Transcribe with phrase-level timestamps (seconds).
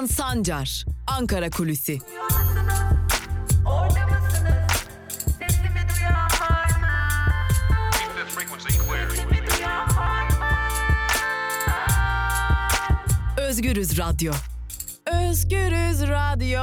[0.00, 1.98] Altan Sancar, Ankara Kulüsi.
[13.38, 14.32] Özgürüz Radyo.
[15.06, 16.60] Özgürüz Radyo.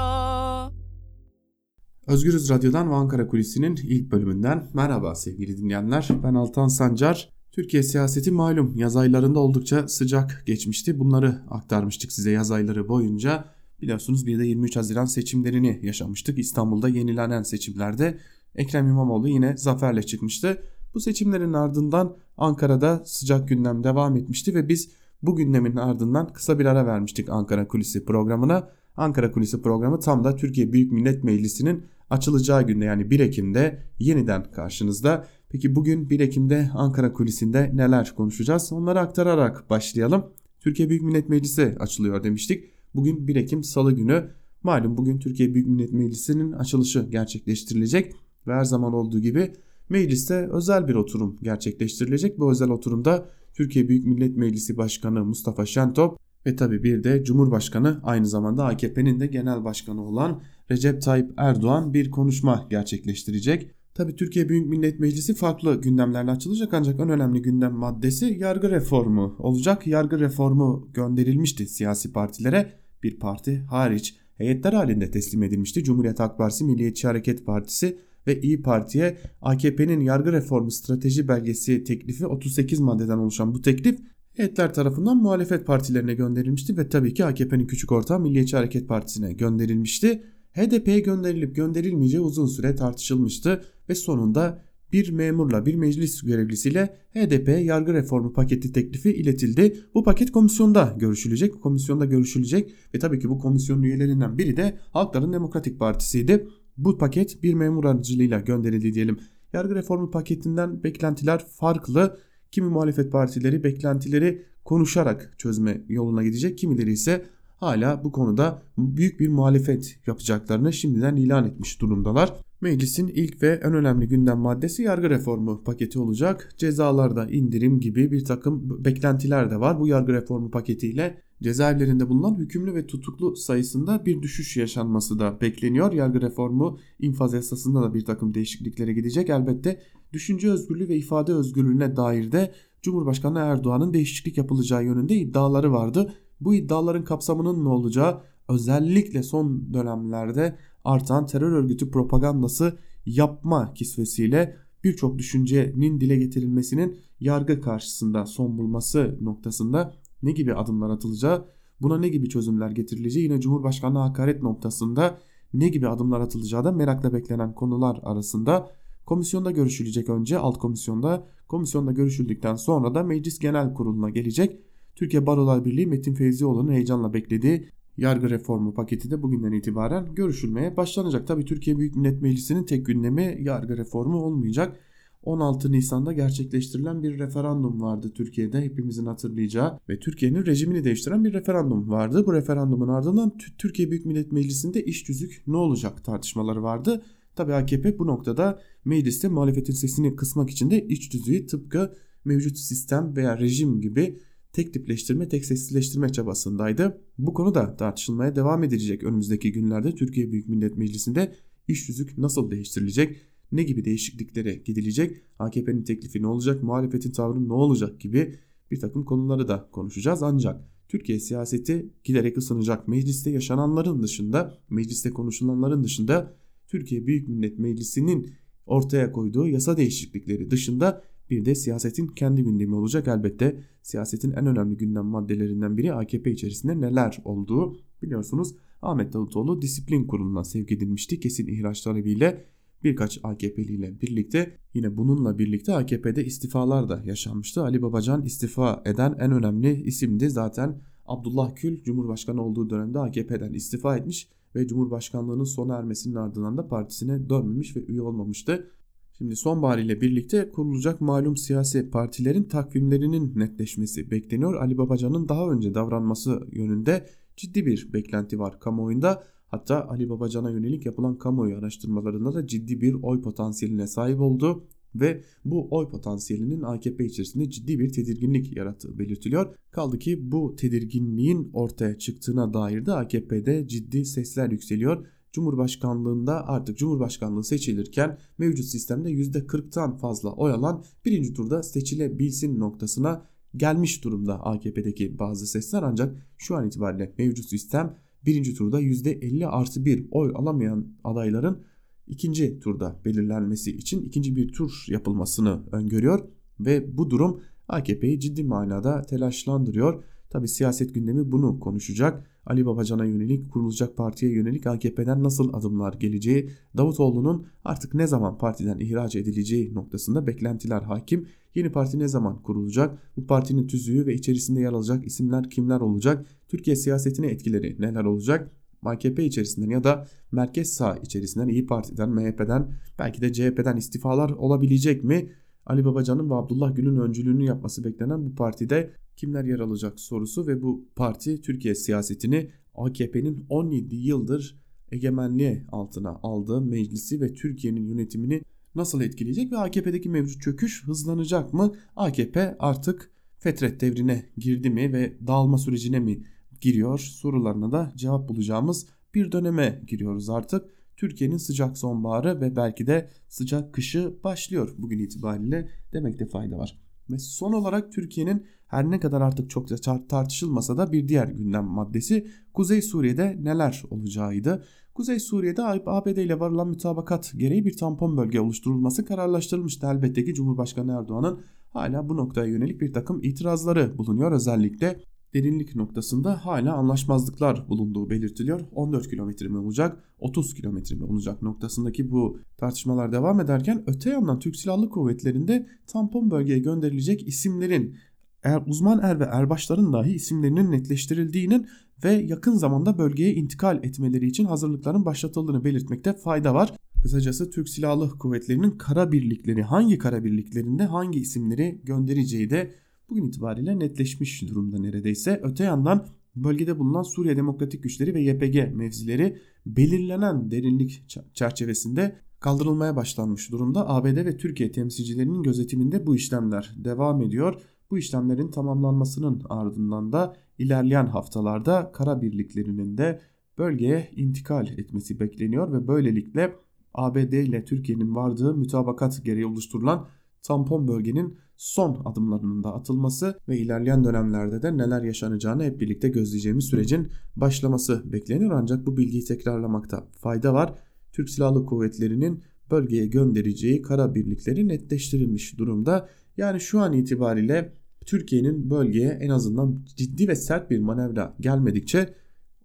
[2.08, 6.08] Özgürüz Radyo'dan ve Ankara Kulisi'nin ilk bölümünden merhaba sevgili dinleyenler.
[6.24, 7.37] Ben Altan Sancar.
[7.58, 11.00] Türkiye siyaseti malum yaz aylarında oldukça sıcak geçmişti.
[11.00, 13.46] Bunları aktarmıştık size yaz ayları boyunca.
[13.82, 16.40] Biliyorsunuz bir de 23 Haziran seçimlerini yaşamıştık.
[16.40, 18.18] İstanbul'da yenilenen seçimlerde
[18.56, 20.64] Ekrem İmamoğlu yine zaferle çıkmıştı.
[20.94, 24.90] Bu seçimlerin ardından Ankara'da sıcak gündem devam etmişti ve biz
[25.22, 28.70] bu gündemin ardından kısa bir ara vermiştik Ankara Kulisi programına.
[28.98, 34.52] Ankara Kulisi programı tam da Türkiye Büyük Millet Meclisi'nin açılacağı günde yani 1 Ekim'de yeniden
[34.52, 35.28] karşınızda.
[35.50, 38.74] Peki bugün 1 Ekim'de Ankara Kulisi'nde neler konuşacağız?
[38.74, 40.26] Onları aktararak başlayalım.
[40.60, 42.64] Türkiye Büyük Millet Meclisi açılıyor demiştik.
[42.96, 44.30] Bugün 1 Ekim Salı günü.
[44.64, 48.14] Malum bugün Türkiye Büyük Millet Meclisi'nin açılışı gerçekleştirilecek
[48.48, 49.54] ve her zaman olduğu gibi
[49.90, 52.40] mecliste özel bir oturum gerçekleştirilecek.
[52.40, 58.00] Bu özel oturumda Türkiye Büyük Millet Meclisi Başkanı Mustafa Şentop ve tabi bir de Cumhurbaşkanı
[58.04, 60.42] aynı zamanda AKP'nin de genel başkanı olan
[60.72, 63.77] Recep Tayyip Erdoğan bir konuşma gerçekleştirecek.
[63.98, 69.36] Tabi Türkiye Büyük Millet Meclisi farklı gündemlerle açılacak ancak en önemli gündem maddesi yargı reformu
[69.40, 69.88] olacak.
[69.88, 75.84] Yargı reformu gönderilmişti siyasi partilere bir parti hariç heyetler halinde teslim edilmişti.
[75.84, 82.28] Cumhuriyet Halk Partisi, Milliyetçi Hareket Partisi ve İyi Parti'ye AKP'nin yargı reformu strateji belgesi teklifi
[82.28, 84.00] 38 maddeden oluşan bu teklif
[84.34, 90.24] heyetler tarafından muhalefet partilerine gönderilmişti ve tabii ki AKP'nin küçük ortağı Milliyetçi Hareket Partisi'ne gönderilmişti.
[90.54, 97.94] HDP'ye gönderilip gönderilmeyeceği uzun süre tartışılmıştı ve sonunda bir memurla bir meclis görevlisiyle HDP yargı
[97.94, 99.80] reformu paketi teklifi iletildi.
[99.94, 101.62] Bu paket komisyonda görüşülecek.
[101.62, 106.48] Komisyonda görüşülecek ve tabii ki bu komisyon üyelerinden biri de Halkların Demokratik Partisi'ydi.
[106.78, 109.20] Bu paket bir memur aracılığıyla gönderildi diyelim.
[109.54, 112.20] Yargı reformu paketinden beklentiler farklı.
[112.52, 116.58] Kimi muhalefet partileri beklentileri konuşarak çözme yoluna gidecek.
[116.58, 117.26] Kimileri ise
[117.56, 122.34] hala bu konuda büyük bir muhalefet yapacaklarını şimdiden ilan etmiş durumdalar.
[122.62, 126.54] Meclisin ilk ve en önemli gündem maddesi yargı reformu paketi olacak.
[126.58, 131.22] Cezalarda indirim gibi bir takım beklentiler de var bu yargı reformu paketiyle.
[131.44, 135.94] Cezaevlerinde bulunan hükümlü ve tutuklu sayısında bir düşüş yaşanması da bekleniyor.
[135.94, 139.30] Yargı reformu infaz yasasında da bir takım değişikliklere gidecek.
[139.30, 139.80] Elbette
[140.14, 146.14] düşünce özgürlüğü ve ifade özgürlüğüne dair de Cumhurbaşkanı Erdoğan'ın değişiklik yapılacağı yönünde iddiaları vardı.
[146.42, 150.56] Bu iddiaların kapsamının ne olacağı özellikle son dönemlerde
[150.88, 159.94] artan terör örgütü propagandası yapma kisvesiyle birçok düşüncenin dile getirilmesinin yargı karşısında son bulması noktasında
[160.24, 161.46] ne gibi adımlar atılacağı,
[161.82, 165.20] buna ne gibi çözümler getirileceği yine Cumhurbaşkanı hakaret noktasında
[165.54, 168.72] ne gibi adımlar atılacağı da merakla beklenen konular arasında.
[169.06, 174.60] Komisyonda görüşülecek önce alt komisyonda, komisyonda görüşüldükten sonra da meclis genel kuruluna gelecek.
[174.96, 181.28] Türkiye Barolar Birliği Metin Feyzioğlu'nun heyecanla beklediği yargı reformu paketi de bugünden itibaren görüşülmeye başlanacak.
[181.28, 184.80] Tabi Türkiye Büyük Millet Meclisi'nin tek gündemi yargı reformu olmayacak.
[185.24, 191.90] 16 Nisan'da gerçekleştirilen bir referandum vardı Türkiye'de hepimizin hatırlayacağı ve Türkiye'nin rejimini değiştiren bir referandum
[191.90, 192.24] vardı.
[192.26, 197.04] Bu referandumun ardından Türkiye Büyük Millet Meclisi'nde iş tüzük ne olacak tartışmaları vardı.
[197.36, 201.94] Tabi AKP bu noktada mecliste muhalefetin sesini kısmak için de iç tüzüğü tıpkı
[202.26, 204.20] mevcut sistem veya rejim gibi
[204.54, 207.02] tek tipleştirme, tek sessizleştirme çabasındaydı.
[207.18, 211.36] Bu konu da tartışılmaya devam edilecek önümüzdeki günlerde Türkiye Büyük Millet Meclisi'nde
[211.68, 213.22] iş tüzük nasıl değiştirilecek,
[213.52, 218.36] ne gibi değişikliklere gidilecek, AKP'nin teklifi ne olacak, muhalefetin tavrı ne olacak gibi
[218.72, 220.24] bir takım konuları da konuşacağız.
[220.24, 222.88] Ancak Türkiye siyaseti giderek ısınacak.
[222.88, 226.38] Mecliste yaşananların dışında, mecliste konuşulanların dışında
[226.68, 228.30] Türkiye Büyük Millet Meclisi'nin
[228.66, 233.64] ortaya koyduğu yasa değişiklikleri dışında bir de siyasetin kendi gündemi olacak elbette.
[233.82, 237.78] Siyasetin en önemli gündem maddelerinden biri AKP içerisinde neler olduğu.
[238.02, 242.46] Biliyorsunuz Ahmet Davutoğlu disiplin kuruluna sevk edilmişti kesin ihraç talebiyle
[242.84, 247.64] birkaç AKP'li ile birlikte yine bununla birlikte AKP'de istifalar da yaşanmıştı.
[247.64, 250.30] Ali Babacan istifa eden en önemli isimdi.
[250.30, 256.68] Zaten Abdullah Gül Cumhurbaşkanı olduğu dönemde AKP'den istifa etmiş ve Cumhurbaşkanlığının sona ermesinin ardından da
[256.68, 258.72] partisine dönmemiş ve üye olmamıştı.
[259.18, 264.54] Şimdi sonbahar ile birlikte kurulacak malum siyasi partilerin takvimlerinin netleşmesi bekleniyor.
[264.54, 269.24] Ali Babacan'ın daha önce davranması yönünde ciddi bir beklenti var kamuoyunda.
[269.48, 274.68] Hatta Ali Babacan'a yönelik yapılan kamuoyu araştırmalarında da ciddi bir oy potansiyeline sahip oldu.
[274.96, 279.56] ve bu oy potansiyelinin AKP içerisinde ciddi bir tedirginlik yarattığı belirtiliyor.
[279.72, 285.06] Kaldı ki bu tedirginliğin ortaya çıktığına dair de AKP'de ciddi sesler yükseliyor.
[285.32, 293.26] Cumhurbaşkanlığında artık Cumhurbaşkanlığı seçilirken mevcut sistemde %40'tan fazla oy alan birinci turda seçilebilsin noktasına
[293.56, 299.86] gelmiş durumda AKP'deki bazı sesler ancak şu an itibariyle mevcut sistem birinci turda %50 artı
[299.86, 301.64] bir oy alamayan adayların
[302.08, 306.20] ikinci turda belirlenmesi için ikinci bir tur yapılmasını öngörüyor
[306.60, 310.04] ve bu durum AKP'yi ciddi manada telaşlandırıyor.
[310.30, 312.28] Tabi siyaset gündemi bunu konuşacak.
[312.46, 318.80] Ali Babacan'a yönelik kurulacak partiye yönelik AKP'den nasıl adımlar geleceği, Davutoğlu'nun artık ne zaman partiden
[318.80, 321.28] ihraç edileceği noktasında beklentiler hakim.
[321.56, 323.00] Yeni parti ne zaman kurulacak?
[323.18, 326.26] Bu partinin tüzüğü ve içerisinde yer alacak isimler kimler olacak?
[326.48, 328.52] Türkiye siyasetine etkileri neler olacak?
[328.84, 335.04] AKP içerisinden ya da merkez sağ içerisinden İyi Parti'den, MHP'den belki de CHP'den istifalar olabilecek
[335.04, 335.30] mi?
[335.68, 340.62] Ali Babacan'ın ve Abdullah Gül'ün öncülüğünü yapması beklenen bu partide kimler yer alacak sorusu ve
[340.62, 344.60] bu parti Türkiye siyasetini AKP'nin 17 yıldır
[344.92, 348.42] egemenliğe altına aldığı meclisi ve Türkiye'nin yönetimini
[348.76, 351.74] nasıl etkileyecek ve AKP'deki mevcut çöküş hızlanacak mı?
[351.96, 356.24] AKP artık fetret devrine girdi mi ve dağılma sürecine mi
[356.62, 360.66] giriyor sorularına da cevap bulacağımız bir döneme giriyoruz artık.
[360.98, 366.80] Türkiye'nin sıcak sonbaharı ve belki de sıcak kışı başlıyor bugün itibariyle demekte fayda var.
[367.12, 372.28] Ve son olarak Türkiye'nin her ne kadar artık çok tartışılmasa da bir diğer gündem maddesi
[372.54, 374.64] Kuzey Suriye'de neler olacağıydı.
[374.94, 379.88] Kuzey Suriye'de ABD ile varılan mütabakat gereği bir tampon bölge oluşturulması kararlaştırılmıştı.
[379.88, 384.32] Elbette ki Cumhurbaşkanı Erdoğan'ın hala bu noktaya yönelik bir takım itirazları bulunuyor.
[384.32, 385.00] Özellikle
[385.34, 388.62] derinlik noktasında hala anlaşmazlıklar bulunduğu belirtiliyor.
[388.72, 394.40] 14 kilometre mi olacak, 30 kilometre mi olacak noktasındaki bu tartışmalar devam ederken öte yandan
[394.40, 397.96] Türk Silahlı Kuvvetleri'nde tampon bölgeye gönderilecek isimlerin
[398.44, 401.68] er, uzman er ve erbaşların dahi isimlerinin netleştirildiğinin
[402.04, 406.74] ve yakın zamanda bölgeye intikal etmeleri için hazırlıkların başlatıldığını belirtmekte fayda var.
[407.04, 412.72] Kısacası Türk Silahlı Kuvvetleri'nin kara birlikleri hangi kara birliklerinde hangi isimleri göndereceği de
[413.10, 415.40] bugün itibariyle netleşmiş durumda neredeyse.
[415.44, 423.52] Öte yandan bölgede bulunan Suriye Demokratik Güçleri ve YPG mevzileri belirlenen derinlik çerçevesinde kaldırılmaya başlanmış
[423.52, 423.90] durumda.
[423.90, 427.62] ABD ve Türkiye temsilcilerinin gözetiminde bu işlemler devam ediyor.
[427.92, 433.22] Bu işlemlerin tamamlanmasının ardından da ilerleyen haftalarda kara birliklerinin de
[433.58, 436.56] bölgeye intikal etmesi bekleniyor ve böylelikle
[436.94, 440.08] ABD ile Türkiye'nin vardığı mütabakat gereği oluşturulan
[440.44, 446.66] tampon bölgenin son adımlarının da atılması ve ilerleyen dönemlerde de neler yaşanacağını hep birlikte gözleyeceğimiz
[446.66, 448.52] sürecin başlaması bekleniyor.
[448.52, 450.74] Ancak bu bilgiyi tekrarlamakta fayda var.
[451.12, 456.10] Türk Silahlı Kuvvetleri'nin bölgeye göndereceği kara birlikleri netleştirilmiş durumda.
[456.38, 457.74] Yani şu an itibariyle
[458.06, 462.14] Türkiye'nin bölgeye en azından ciddi ve sert bir manevra gelmedikçe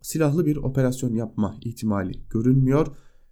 [0.03, 2.87] silahlı bir operasyon yapma ihtimali görünmüyor.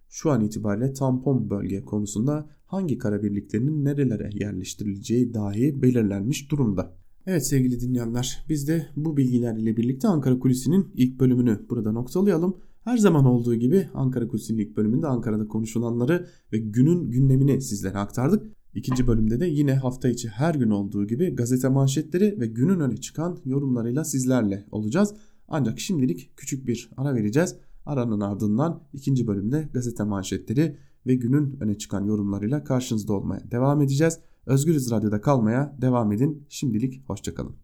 [0.09, 6.93] Şu an itibariyle tampon bölge konusunda hangi kara birliklerinin nerelere yerleştirileceği dahi belirlenmiş durumda.
[7.27, 12.57] Evet sevgili dinleyenler biz de bu bilgiler ile birlikte Ankara Kulisi'nin ilk bölümünü burada noktalayalım.
[12.83, 18.43] Her zaman olduğu gibi Ankara Kulisi'nin ilk bölümünde Ankara'da konuşulanları ve günün gündemini sizlere aktardık.
[18.73, 22.97] İkinci bölümde de yine hafta içi her gün olduğu gibi gazete manşetleri ve günün öne
[22.97, 25.13] çıkan yorumlarıyla sizlerle olacağız.
[25.47, 27.55] Ancak şimdilik küçük bir ara vereceğiz.
[27.85, 34.19] Aranın ardından ikinci bölümde gazete manşetleri ve günün öne çıkan yorumlarıyla karşınızda olmaya devam edeceğiz.
[34.45, 36.45] Özgürüz Radyo'da kalmaya devam edin.
[36.49, 37.55] Şimdilik hoşçakalın.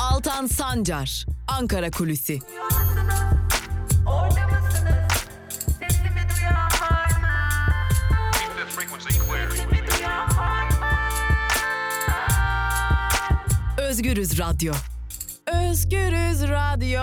[0.00, 2.38] Altan Sancar, Ankara Kulüsi.
[13.78, 14.72] Özgürüz Radyo.
[15.50, 17.00] Özgürüz Radyo.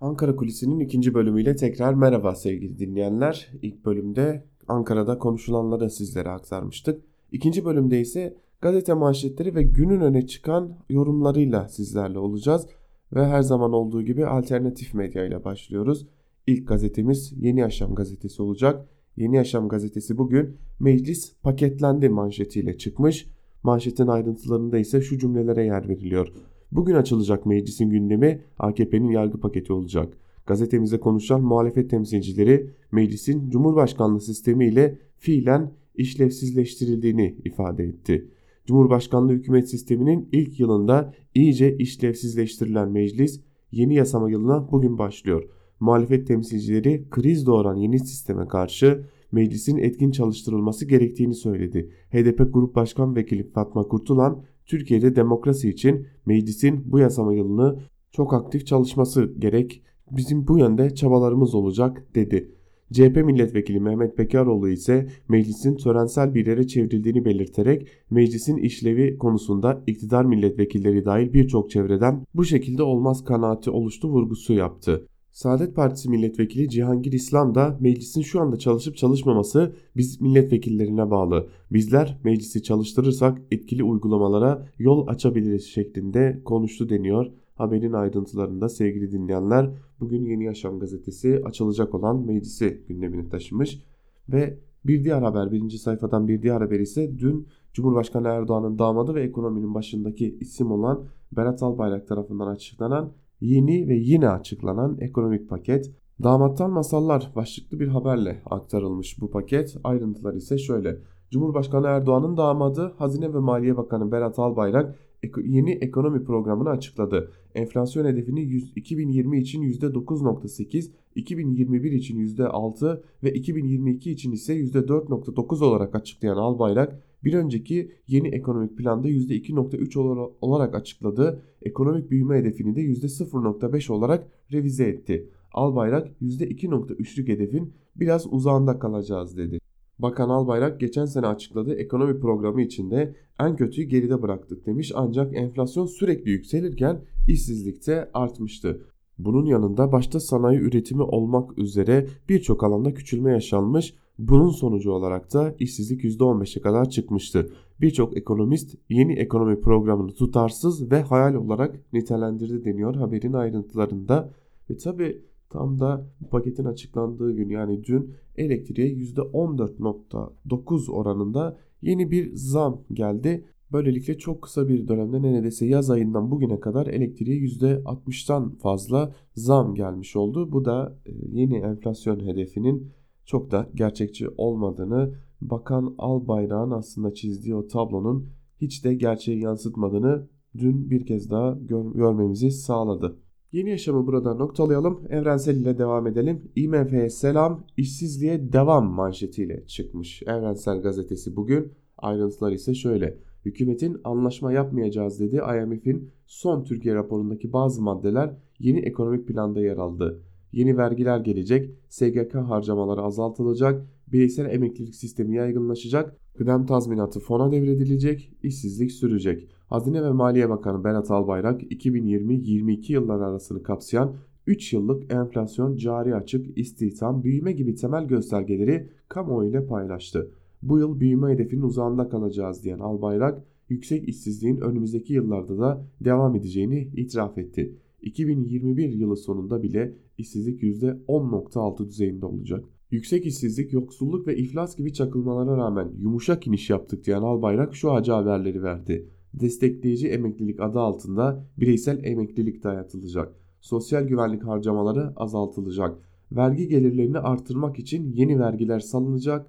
[0.00, 3.50] Ankara Kulisi'nin ikinci bölümüyle tekrar merhaba sevgili dinleyenler.
[3.62, 7.04] İlk bölümde Ankara'da konuşulanları sizlere aktarmıştık.
[7.32, 12.66] İkinci bölümde ise gazete manşetleri ve günün öne çıkan yorumlarıyla sizlerle olacağız.
[13.12, 16.06] Ve her zaman olduğu gibi alternatif medya ile başlıyoruz.
[16.46, 18.88] İlk gazetemiz Yeni Yaşam gazetesi olacak.
[19.16, 23.26] Yeni Yaşam gazetesi bugün meclis paketlendi manşetiyle çıkmış.
[23.62, 26.28] Manşetin ayrıntılarında ise şu cümlelere yer veriliyor.
[26.72, 30.18] Bugün açılacak meclisin gündemi AKP'nin yargı paketi olacak.
[30.46, 38.30] Gazetemize konuşan muhalefet temsilcileri meclisin Cumhurbaşkanlığı sistemi ile fiilen işlevsizleştirildiğini ifade etti.
[38.66, 43.40] Cumhurbaşkanlığı hükümet sisteminin ilk yılında iyice işlevsizleştirilen meclis
[43.72, 45.48] yeni yasama yılına bugün başlıyor.
[45.80, 51.90] Muhalefet temsilcileri kriz doğuran yeni sisteme karşı meclisin etkin çalıştırılması gerektiğini söyledi.
[52.12, 57.78] HDP Grup Başkan Vekili Fatma Kurtulan, Türkiye'de demokrasi için meclisin bu yasama yılını
[58.12, 62.54] çok aktif çalışması gerek, bizim bu yönde çabalarımız olacak dedi.
[62.92, 70.24] CHP milletvekili Mehmet Bekaroğlu ise meclisin törensel bir yere çevrildiğini belirterek meclisin işlevi konusunda iktidar
[70.24, 75.06] milletvekilleri dahil birçok çevreden bu şekilde olmaz kanaati oluştu vurgusu yaptı.
[75.38, 81.48] Saadet Partisi milletvekili Cihangir İslam da meclisin şu anda çalışıp çalışmaması biz milletvekillerine bağlı.
[81.72, 87.26] Bizler meclisi çalıştırırsak etkili uygulamalara yol açabiliriz şeklinde konuştu deniyor.
[87.54, 93.82] Haberin ayrıntılarında sevgili dinleyenler bugün Yeni Yaşam gazetesi açılacak olan meclisi gündemine taşımış
[94.28, 99.22] ve bir diğer haber birinci sayfadan bir diğer haber ise dün Cumhurbaşkanı Erdoğan'ın damadı ve
[99.22, 105.90] ekonominin başındaki isim olan Berat Albayrak tarafından açıklanan yeni ve yine açıklanan ekonomik paket.
[106.22, 109.76] Damattan masallar başlıklı bir haberle aktarılmış bu paket.
[109.84, 110.98] Ayrıntılar ise şöyle.
[111.30, 114.98] Cumhurbaşkanı Erdoğan'ın damadı Hazine ve Maliye Bakanı Berat Albayrak
[115.44, 117.30] yeni ekonomi programını açıkladı.
[117.54, 118.40] Enflasyon hedefini
[118.76, 127.34] 2020 için %9.8, 2021 için %6 ve 2022 için ise %4.9 olarak açıklayan Albayrak bir
[127.34, 135.28] önceki yeni ekonomik planda %2.3 olarak açıkladığı ekonomik büyüme hedefini de %0.5 olarak revize etti.
[135.52, 139.58] Albayrak %2.3'lük hedefin biraz uzağında kalacağız dedi.
[139.98, 145.86] Bakan Albayrak geçen sene açıkladığı ekonomi programı içinde en kötüyü geride bıraktık demiş ancak enflasyon
[145.86, 148.80] sürekli yükselirken işsizlik de artmıştı.
[149.18, 153.94] Bunun yanında başta sanayi üretimi olmak üzere birçok alanda küçülme yaşanmış.
[154.18, 157.50] Bunun sonucu olarak da işsizlik %15'e kadar çıkmıştı.
[157.80, 164.32] Birçok ekonomist yeni ekonomi programını tutarsız ve hayal olarak nitelendirdi deniyor haberin ayrıntılarında.
[164.70, 172.30] Ve tabi tam da bu paketin açıklandığı gün yani dün elektriğe %14.9 oranında yeni bir
[172.34, 173.44] zam geldi.
[173.72, 180.16] Böylelikle çok kısa bir dönemde neredeyse yaz ayından bugüne kadar elektriğe %60'tan fazla zam gelmiş
[180.16, 180.52] oldu.
[180.52, 182.90] Bu da e, yeni enflasyon hedefinin
[183.28, 188.30] çok da gerçekçi olmadığını, Bakan Albayrak'ın aslında çizdiği o tablonun
[188.60, 193.16] hiç de gerçeği yansıtmadığını dün bir kez daha gör görmemizi sağladı.
[193.52, 195.00] Yeni yaşamı burada noktalayalım.
[195.08, 196.52] Evrensel ile devam edelim.
[196.56, 200.22] IMF'ye selam, işsizliğe devam manşetiyle çıkmış.
[200.22, 201.72] Evrensel gazetesi bugün.
[201.98, 203.18] Ayrıntılar ise şöyle.
[203.44, 210.22] Hükümetin anlaşma yapmayacağız dedi IMF'in son Türkiye raporundaki bazı maddeler yeni ekonomik planda yer aldı.
[210.52, 218.92] Yeni vergiler gelecek, SGK harcamaları azaltılacak, bireysel emeklilik sistemi yaygınlaşacak, kıdem tazminatı fona devredilecek, işsizlik
[218.92, 219.48] sürecek.
[219.66, 224.14] Hazine ve Maliye Bakanı Berat Albayrak 2020-22 yılları arasını kapsayan
[224.46, 230.30] 3 yıllık enflasyon, cari açık, istihdam, büyüme gibi temel göstergeleri kamuoyu paylaştı.
[230.62, 236.88] Bu yıl büyüme hedefinin uzağında kalacağız diyen Albayrak, yüksek işsizliğin önümüzdeki yıllarda da devam edeceğini
[236.96, 237.74] itiraf etti.
[238.02, 242.64] 2021 yılı sonunda bile işsizlik %10.6 düzeyinde olacak.
[242.90, 248.12] Yüksek işsizlik, yoksulluk ve iflas gibi çakılmalara rağmen yumuşak iniş yaptık diyen Albayrak şu acı
[248.12, 249.08] haberleri verdi.
[249.34, 253.34] Destekleyici emeklilik adı altında bireysel emeklilik dayatılacak.
[253.60, 255.98] Sosyal güvenlik harcamaları azaltılacak.
[256.32, 259.46] Vergi gelirlerini artırmak için yeni vergiler salınacak.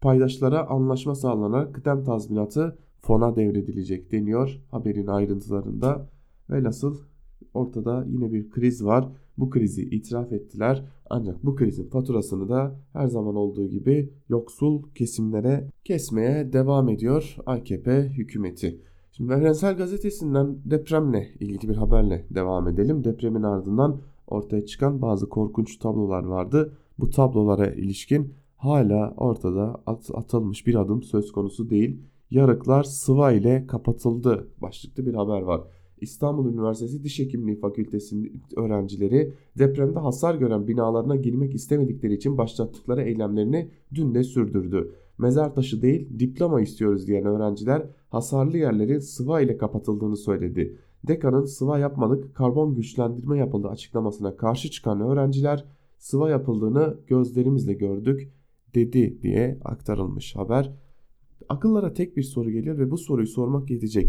[0.00, 6.08] Paydaşlara anlaşma sağlanarak kıdem tazminatı fona devredilecek deniyor haberin ayrıntılarında.
[6.50, 6.96] Velhasıl
[7.54, 9.08] ortada yine bir kriz var.
[9.38, 10.84] Bu krizi itiraf ettiler.
[11.10, 18.02] Ancak bu krizin faturasını da her zaman olduğu gibi yoksul kesimlere kesmeye devam ediyor AKP
[18.08, 18.80] hükümeti.
[19.12, 23.04] Şimdi Evrensel Gazetesi'nden depremle ilgili bir haberle devam edelim.
[23.04, 26.72] Depremin ardından ortaya çıkan bazı korkunç tablolar vardı.
[26.98, 32.00] Bu tablolara ilişkin hala ortada at atılmış bir adım söz konusu değil.
[32.30, 35.60] Yarıklar sıva ile kapatıldı başlıklı bir haber var.
[36.00, 43.70] İstanbul Üniversitesi Diş Hekimliği Fakültesi'nin öğrencileri depremde hasar gören binalarına girmek istemedikleri için başlattıkları eylemlerini
[43.94, 44.92] dün de sürdürdü.
[45.18, 50.78] Mezar taşı değil diploma istiyoruz diyen öğrenciler hasarlı yerlerin sıva ile kapatıldığını söyledi.
[51.08, 55.64] Dekanın sıva yapmadık karbon güçlendirme yapıldı açıklamasına karşı çıkan öğrenciler
[55.98, 58.32] sıva yapıldığını gözlerimizle gördük
[58.74, 60.72] dedi diye aktarılmış haber.
[61.48, 64.08] Akıllara tek bir soru geliyor ve bu soruyu sormak yetecek.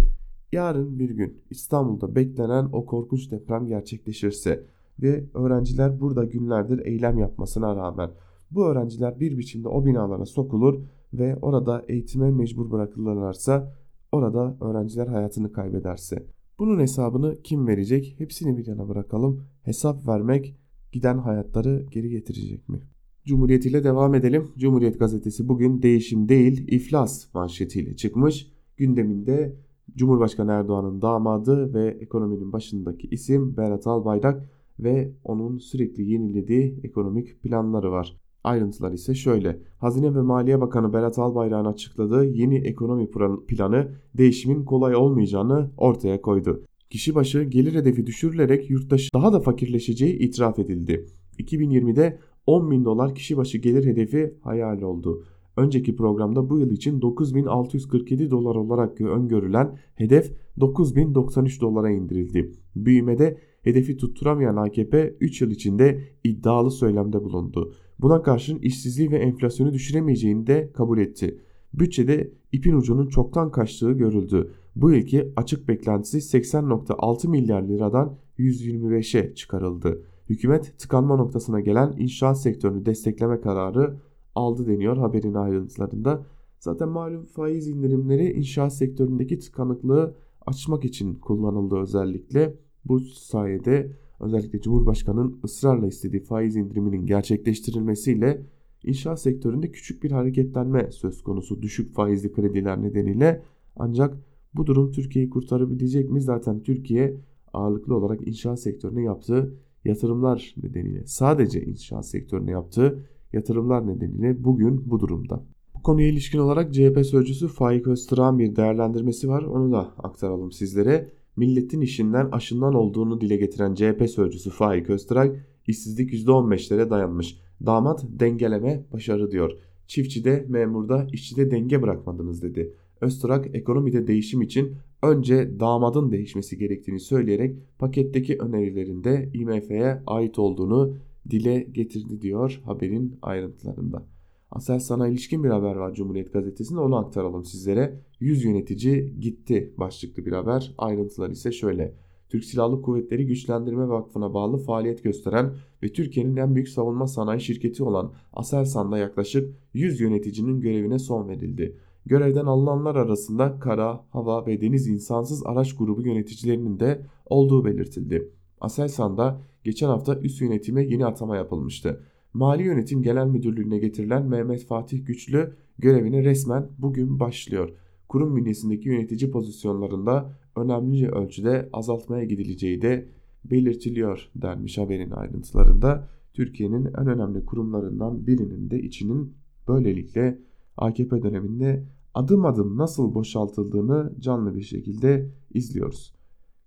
[0.51, 4.65] Yarın bir gün İstanbul'da beklenen o korkunç deprem gerçekleşirse
[5.01, 8.09] ve öğrenciler burada günlerdir eylem yapmasına rağmen
[8.51, 10.81] bu öğrenciler bir biçimde o binalara sokulur
[11.13, 13.73] ve orada eğitime mecbur bırakılırlarsa
[14.11, 16.25] orada öğrenciler hayatını kaybederse
[16.59, 18.15] Bunun hesabını kim verecek?
[18.17, 19.43] Hepsini bir yana bırakalım.
[19.61, 20.55] Hesap vermek
[20.91, 22.79] giden hayatları geri getirecek mi?
[23.25, 24.47] Cumhuriyet ile devam edelim.
[24.57, 28.51] Cumhuriyet gazetesi bugün değişim değil iflas manşetiyle çıkmış.
[28.77, 29.55] Gündeminde
[29.95, 37.91] Cumhurbaşkanı Erdoğan'ın damadı ve ekonominin başındaki isim Berat Albayrak ve onun sürekli yenilediği ekonomik planları
[37.91, 38.17] var.
[38.43, 39.59] Ayrıntılar ise şöyle.
[39.77, 43.07] Hazine ve Maliye Bakanı Berat Albayrak'ın açıkladığı yeni ekonomi
[43.47, 46.63] planı değişimin kolay olmayacağını ortaya koydu.
[46.89, 51.05] Kişi başı gelir hedefi düşürülerek yurttaşı daha da fakirleşeceği itiraf edildi.
[51.39, 55.23] 2020'de 10 bin dolar kişi başı gelir hedefi hayal oldu.
[55.57, 62.51] Önceki programda bu yıl için 9647 dolar olarak öngörülen hedef 9093 dolara indirildi.
[62.75, 67.73] Büyümede hedefi tutturamayan AKP 3 yıl içinde iddialı söylemde bulundu.
[67.99, 71.39] Buna karşın işsizliği ve enflasyonu düşüremeyeceğini de kabul etti.
[71.73, 74.51] Bütçede ipin ucunun çoktan kaçtığı görüldü.
[74.75, 80.01] Bu yılki açık beklentisi 80.6 milyar liradan 125'e çıkarıldı.
[80.29, 83.97] Hükümet tıkanma noktasına gelen inşaat sektörünü destekleme kararı
[84.35, 86.25] aldı deniyor haberin ayrıntılarında.
[86.59, 92.55] Zaten malum faiz indirimleri inşaat sektöründeki tıkanıklığı açmak için kullanıldı özellikle.
[92.85, 98.45] Bu sayede özellikle Cumhurbaşkanı'nın ısrarla istediği faiz indiriminin gerçekleştirilmesiyle
[98.83, 103.43] inşaat sektöründe küçük bir hareketlenme söz konusu düşük faizli krediler nedeniyle
[103.75, 104.17] ancak
[104.53, 106.21] bu durum Türkiye'yi kurtarabilecek mi?
[106.21, 107.17] Zaten Türkiye
[107.53, 109.53] ağırlıklı olarak inşaat sektörüne yaptığı
[109.85, 115.43] yatırımlar nedeniyle sadece inşaat sektörüne yaptığı yatırımlar nedeniyle bugün bu durumda.
[115.75, 119.43] Bu konuya ilişkin olarak CHP sözcüsü Faik Öztürk'ün bir değerlendirmesi var.
[119.43, 121.09] Onu da aktaralım sizlere.
[121.35, 127.37] Milletin işinden aşından olduğunu dile getiren CHP sözcüsü Faik Öztürk, işsizlik %15'lere dayanmış.
[127.65, 129.51] Damat dengeleme başarı diyor.
[129.87, 132.73] Çiftçide, memurda, işçide denge bırakmadınız dedi.
[133.01, 140.93] Öztürk ekonomide değişim için önce damadın değişmesi gerektiğini söyleyerek paketteki önerilerinde IMF'ye ait olduğunu
[141.29, 144.05] dile getirdi diyor haberin ayrıntılarında.
[144.51, 147.99] Aselsan'a ilişkin bir haber var Cumhuriyet Gazetesi'nde onu aktaralım sizlere.
[148.19, 150.73] 100 yönetici gitti başlıklı bir haber.
[150.77, 151.95] Ayrıntılar ise şöyle.
[152.29, 157.83] Türk Silahlı Kuvvetleri Güçlendirme Vakfı'na bağlı faaliyet gösteren ve Türkiye'nin en büyük savunma sanayi şirketi
[157.83, 161.77] olan Aselsan'da yaklaşık 100 yöneticinin görevine son verildi.
[162.05, 168.29] Görevden alınanlar arasında kara, hava ve deniz insansız araç grubu yöneticilerinin de olduğu belirtildi.
[168.61, 172.03] Aselsan'da geçen hafta üst yönetime yeni atama yapılmıştı.
[172.33, 177.69] Mali Yönetim Genel Müdürlüğü'ne getirilen Mehmet Fatih Güçlü görevine resmen bugün başlıyor.
[178.09, 183.09] Kurum bünyesindeki yönetici pozisyonlarında önemli ölçüde azaltmaya gidileceği de
[183.45, 186.09] belirtiliyor denmiş haberin ayrıntılarında.
[186.33, 189.33] Türkiye'nin en önemli kurumlarından birinin de içinin
[189.67, 190.39] böylelikle
[190.77, 196.13] AKP döneminde adım adım nasıl boşaltıldığını canlı bir şekilde izliyoruz.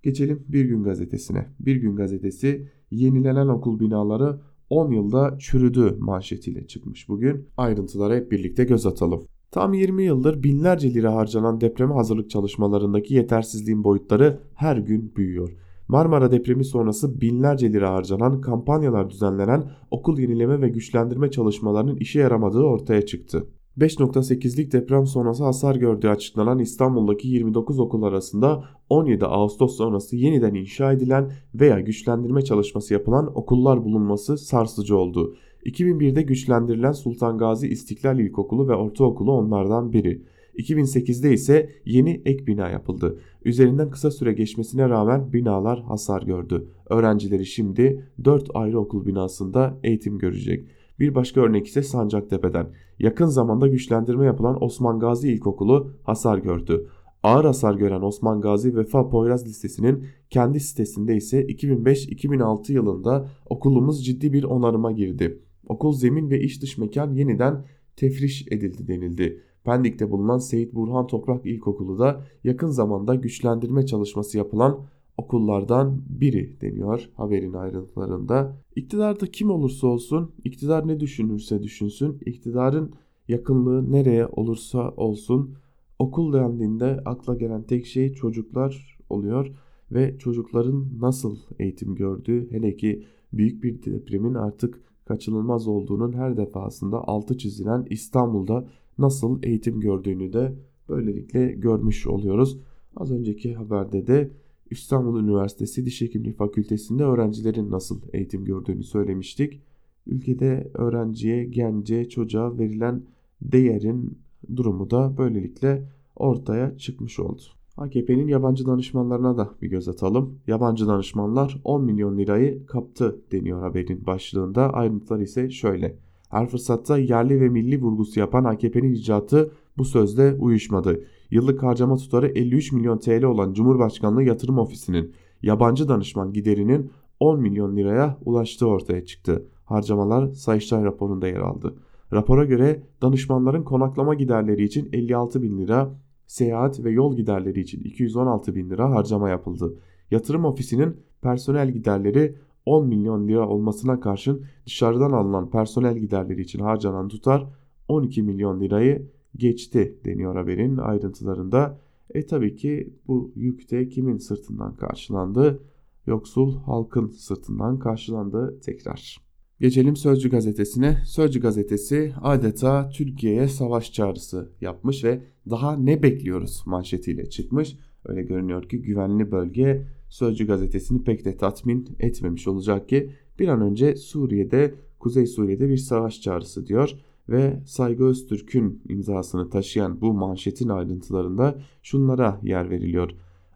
[0.03, 1.47] Geçelim Bir Gün Gazetesi'ne.
[1.61, 7.49] Bir Gün Gazetesi yenilenen okul binaları 10 yılda çürüdü manşetiyle çıkmış bugün.
[7.57, 9.23] Ayrıntılara hep birlikte göz atalım.
[9.51, 15.57] Tam 20 yıldır binlerce lira harcanan depreme hazırlık çalışmalarındaki yetersizliğin boyutları her gün büyüyor.
[15.89, 22.63] Marmara depremi sonrası binlerce lira harcanan kampanyalar düzenlenen okul yenileme ve güçlendirme çalışmalarının işe yaramadığı
[22.63, 23.47] ortaya çıktı.
[23.79, 30.93] 5.8'lik deprem sonrası hasar gördüğü açıklanan İstanbul'daki 29 okul arasında 17 Ağustos sonrası yeniden inşa
[30.93, 35.37] edilen veya güçlendirme çalışması yapılan okullar bulunması sarsıcı oldu.
[35.67, 40.23] 2001'de güçlendirilen Sultan Gazi İstiklal İlkokulu ve Ortaokulu onlardan biri.
[40.59, 43.19] 2008'de ise yeni ek bina yapıldı.
[43.45, 46.69] Üzerinden kısa süre geçmesine rağmen binalar hasar gördü.
[46.91, 50.69] Öğrencileri şimdi 4 ayrı okul binasında eğitim görecek.
[50.99, 52.67] Bir başka örnek ise Sancaktepe'den.
[53.03, 56.87] Yakın zamanda güçlendirme yapılan Osman Gazi İlkokulu hasar gördü.
[57.23, 64.33] Ağır hasar gören Osman Gazi Vefa Poyraz listesinin kendi sitesinde ise 2005-2006 yılında okulumuz ciddi
[64.33, 65.39] bir onarıma girdi.
[65.69, 67.65] Okul zemin ve iç dış mekan yeniden
[67.97, 69.43] tefriş edildi denildi.
[69.65, 77.11] Pendik'te bulunan Seyit Burhan Toprak İlkokulu da yakın zamanda güçlendirme çalışması yapılan okullardan biri deniyor
[77.15, 78.57] haberin ayrıntılarında.
[78.77, 82.93] İktidarda kim olursa olsun, iktidar ne düşünürse düşünsün, iktidarın
[83.29, 85.55] yakınlığı nereye olursa olsun
[85.99, 89.53] okul dendiğinde akla gelen tek şey çocuklar oluyor
[89.93, 97.09] ve çocukların nasıl eğitim gördüğü hele ki büyük bir depremin artık kaçınılmaz olduğunun her defasında
[97.09, 100.55] altı çizilen İstanbul'da nasıl eğitim gördüğünü de
[100.89, 102.59] böylelikle görmüş oluyoruz.
[102.97, 104.31] Az önceki haberde de
[104.73, 109.63] İstanbul Üniversitesi Diş Hekimliği Fakültesi'nde öğrencilerin nasıl eğitim gördüğünü söylemiştik.
[110.07, 113.03] Ülkede öğrenciye, gence, çocuğa verilen
[113.43, 114.19] değerin
[114.57, 117.43] durumu da böylelikle ortaya çıkmış oldu.
[117.77, 120.39] AKP'nin yabancı danışmanlarına da bir göz atalım.
[120.47, 124.71] Yabancı danışmanlar 10 milyon lirayı kaptı deniyor haberin başlığında.
[124.71, 125.97] Ayrıntılar ise şöyle.
[126.29, 131.05] Her fırsatta yerli ve milli vurgusu yapan AKP'nin icraatı bu sözle uyuşmadı.
[131.33, 136.91] Yıllık harcama tutarı 53 milyon TL olan Cumhurbaşkanlığı Yatırım Ofisi'nin yabancı danışman giderinin
[137.21, 139.47] 10 milyon liraya ulaştığı ortaya çıktı.
[139.65, 141.75] Harcamalar Sayıştay raporunda yer aldı.
[142.13, 145.91] Rapora göre danışmanların konaklama giderleri için 56 bin lira,
[146.27, 149.75] seyahat ve yol giderleri için 216 bin lira harcama yapıldı.
[150.11, 152.35] Yatırım ofisinin personel giderleri
[152.67, 157.47] 10 milyon lira olmasına karşın dışarıdan alınan personel giderleri için harcanan tutar
[157.89, 161.79] 12 milyon lirayı geçti deniyor haberin ayrıntılarında.
[162.15, 165.63] E tabii ki bu yük de kimin sırtından karşılandı?
[166.07, 169.33] Yoksul halkın sırtından karşılandı tekrar.
[169.61, 170.99] Geçelim Sözcü gazetesine.
[171.07, 177.77] Sözcü gazetesi adeta Türkiye'ye savaş çağrısı yapmış ve daha ne bekliyoruz manşetiyle çıkmış.
[178.05, 183.61] Öyle görünüyor ki güvenli bölge Sözcü gazetesini pek de tatmin etmemiş olacak ki bir an
[183.61, 186.91] önce Suriye'de Kuzey Suriye'de bir savaş çağrısı diyor
[187.29, 193.11] ve Saygı Öztürk'ün imzasını taşıyan bu manşetin ayrıntılarında şunlara yer veriliyor.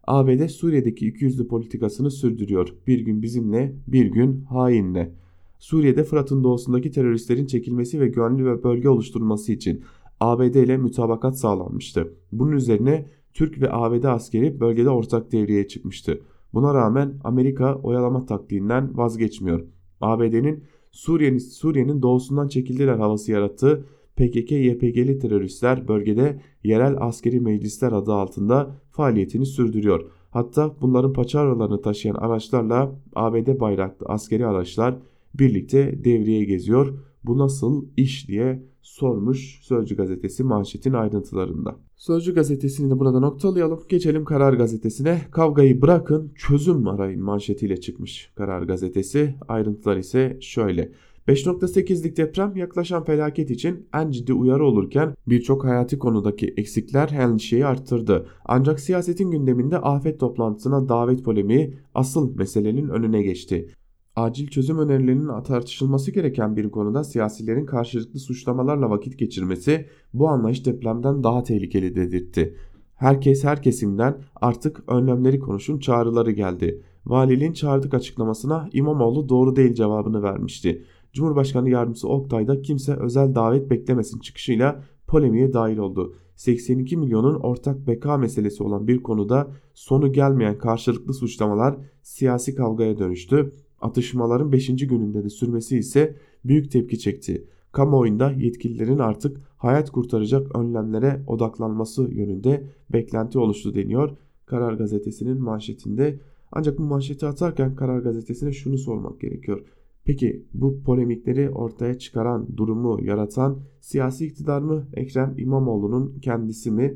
[0.07, 2.75] ABD Suriye'deki ikiyüzlü politikasını sürdürüyor.
[2.87, 5.13] Bir gün bizimle, bir gün hainle.
[5.59, 9.83] Suriye'de Fırat'ın doğusundaki teröristlerin çekilmesi ve güvenli ve bölge oluşturulması için
[10.21, 12.13] ABD ile mütabakat sağlanmıştı.
[12.33, 16.21] Bunun üzerine Türk ve ABD askeri bölgede ortak devreye çıkmıştı.
[16.55, 19.65] Buna rağmen Amerika oyalama taktiğinden vazgeçmiyor.
[20.01, 20.65] ABD'nin
[20.97, 23.85] Suriye'nin Suriye'nin doğusundan çekildiler havası yarattığı
[24.17, 30.11] PKK-YPG'li teröristler bölgede yerel askeri meclisler adı altında faaliyetini sürdürüyor.
[30.31, 34.99] Hatta bunların paçavralarını taşıyan araçlarla ABD bayraklı askeri araçlar
[35.35, 36.99] birlikte devreye geziyor.
[37.25, 41.77] Bu nasıl iş diye sormuş Sözcü gazetesi manşetin ayrıntılarında.
[42.07, 43.83] Sözcü gazetesini de burada noktalayalım.
[43.89, 45.21] Geçelim Karar gazetesine.
[45.31, 49.35] Kavgayı bırakın çözüm arayın manşetiyle çıkmış Karar gazetesi.
[49.49, 50.93] Ayrıntılar ise şöyle.
[51.29, 58.27] 5.8'lik deprem yaklaşan felaket için en ciddi uyarı olurken birçok hayati konudaki eksikler endişeyi arttırdı.
[58.45, 63.69] Ancak siyasetin gündeminde afet toplantısına davet polemiği asıl meselenin önüne geçti
[64.17, 71.25] acil çözüm önerilerinin tartışılması gereken bir konuda siyasilerin karşılıklı suçlamalarla vakit geçirmesi bu anlayış depremden
[71.25, 72.57] daha tehlikeli dedirtti.
[72.95, 76.83] Herkes her kesimden artık önlemleri konuşun çağrıları geldi.
[77.07, 80.85] Valiliğin çağırdık açıklamasına İmamoğlu doğru değil cevabını vermişti.
[81.13, 86.15] Cumhurbaşkanı yardımcısı Oktay da kimse özel davet beklemesin çıkışıyla polemiğe dahil oldu.
[86.37, 93.53] 82 milyonun ortak beka meselesi olan bir konuda sonu gelmeyen karşılıklı suçlamalar siyasi kavgaya dönüştü.
[93.81, 94.67] Atışmaların 5.
[94.67, 97.45] gününde de sürmesi ise büyük tepki çekti.
[97.73, 106.21] Kamuoyunda yetkililerin artık hayat kurtaracak önlemlere odaklanması yönünde beklenti oluştu deniyor Karar Gazetesi'nin manşetinde.
[106.53, 109.67] Ancak bu manşeti atarken Karar Gazetesi'ne şunu sormak gerekiyor.
[110.05, 116.95] Peki bu polemikleri ortaya çıkaran, durumu yaratan siyasi iktidar mı, Ekrem İmamoğlu'nun kendisi mi?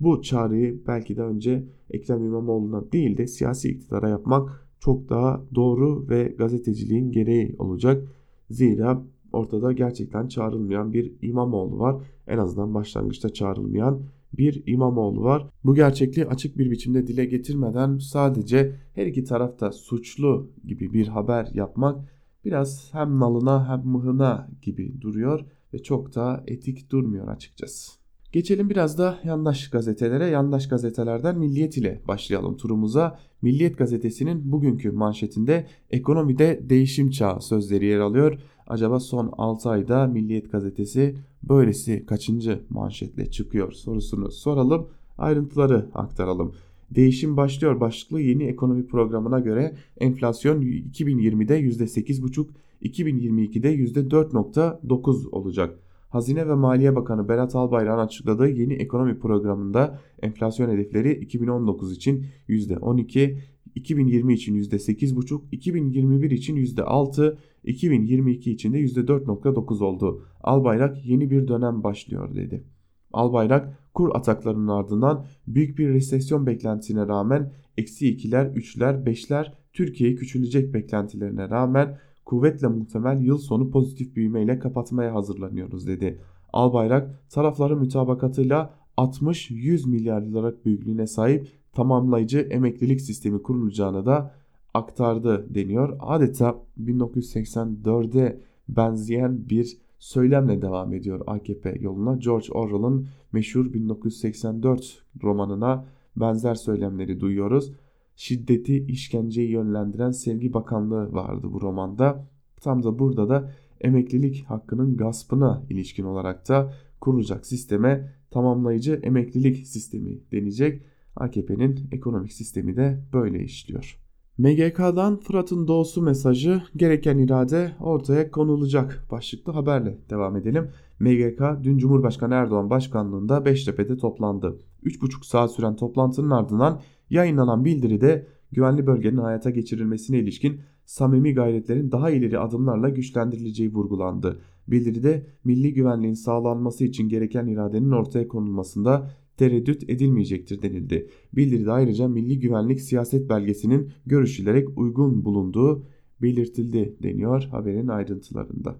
[0.00, 6.08] Bu çağrıyı belki de önce Ekrem İmamoğlu'na değil de siyasi iktidara yapmak çok daha doğru
[6.08, 8.08] ve gazeteciliğin gereği olacak.
[8.50, 11.96] Zira ortada gerçekten çağrılmayan bir İmamoğlu var.
[12.26, 14.02] En azından başlangıçta çağrılmayan
[14.38, 15.48] bir İmamoğlu var.
[15.64, 21.48] Bu gerçekliği açık bir biçimde dile getirmeden sadece her iki tarafta suçlu gibi bir haber
[21.54, 22.08] yapmak
[22.44, 25.40] biraz hem nalına hem mıhına gibi duruyor
[25.74, 28.01] ve çok da etik durmuyor açıkçası.
[28.32, 30.26] Geçelim biraz da yandaş gazetelere.
[30.26, 33.18] Yandaş gazetelerden Milliyet ile başlayalım turumuza.
[33.42, 38.38] Milliyet gazetesinin bugünkü manşetinde ekonomide değişim çağı sözleri yer alıyor.
[38.66, 44.88] Acaba son 6 ayda Milliyet gazetesi böylesi kaçıncı manşetle çıkıyor sorusunu soralım.
[45.18, 46.54] Ayrıntıları aktaralım.
[46.90, 52.46] Değişim başlıyor başlıklı yeni ekonomi programına göre enflasyon 2020'de %8,5,
[52.82, 55.78] 2022'de %4,9 olacak.
[56.12, 63.38] Hazine ve Maliye Bakanı Berat Albayrak'ın açıkladığı yeni ekonomi programında enflasyon hedefleri 2019 için %12,
[63.74, 70.24] 2020 için %8,5, 2021 için %6, 2022 için de %4,9 oldu.
[70.40, 72.64] Albayrak yeni bir dönem başlıyor dedi.
[73.12, 80.74] Albayrak kur ataklarının ardından büyük bir resesyon beklentisine rağmen eksi 2'ler, 3'ler, 5'ler Türkiye'yi küçülecek
[80.74, 86.20] beklentilerine rağmen kuvvetle muhtemel yıl sonu pozitif büyümeyle kapatmaya hazırlanıyoruz dedi.
[86.52, 94.34] Albayrak tarafların mütabakatıyla 60-100 milyar liralık büyüklüğüne sahip tamamlayıcı emeklilik sistemi kurulacağını da
[94.74, 95.96] aktardı deniyor.
[96.00, 102.16] Adeta 1984'e benzeyen bir söylemle devam ediyor AKP yoluna.
[102.16, 105.84] George Orwell'ın meşhur 1984 romanına
[106.16, 107.72] benzer söylemleri duyuyoruz.
[108.16, 112.28] Şiddeti, işkenceyi yönlendiren Sevgi Bakanlığı vardı bu romanda.
[112.60, 120.18] Tam da burada da emeklilik hakkının gaspına ilişkin olarak da kurulacak sisteme tamamlayıcı emeklilik sistemi
[120.32, 120.82] denecek.
[121.16, 123.98] AKP'nin ekonomik sistemi de böyle işliyor.
[124.38, 130.70] MGK'dan Fırat'ın doğusu mesajı gereken irade ortaya konulacak başlıklı haberle devam edelim.
[131.00, 134.58] MGK dün Cumhurbaşkanı Erdoğan başkanlığında Beştepe'de toplandı.
[134.84, 136.80] 3,5 saat süren toplantının ardından
[137.12, 144.40] yayınlanan bildiride güvenli bölgenin hayata geçirilmesine ilişkin samimi gayretlerin daha ileri adımlarla güçlendirileceği vurgulandı.
[144.68, 151.08] Bildiride milli güvenliğin sağlanması için gereken iradenin ortaya konulmasında tereddüt edilmeyecektir denildi.
[151.32, 155.84] Bildiride ayrıca milli güvenlik siyaset belgesinin görüşülerek uygun bulunduğu
[156.22, 158.76] belirtildi deniyor haberin ayrıntılarında.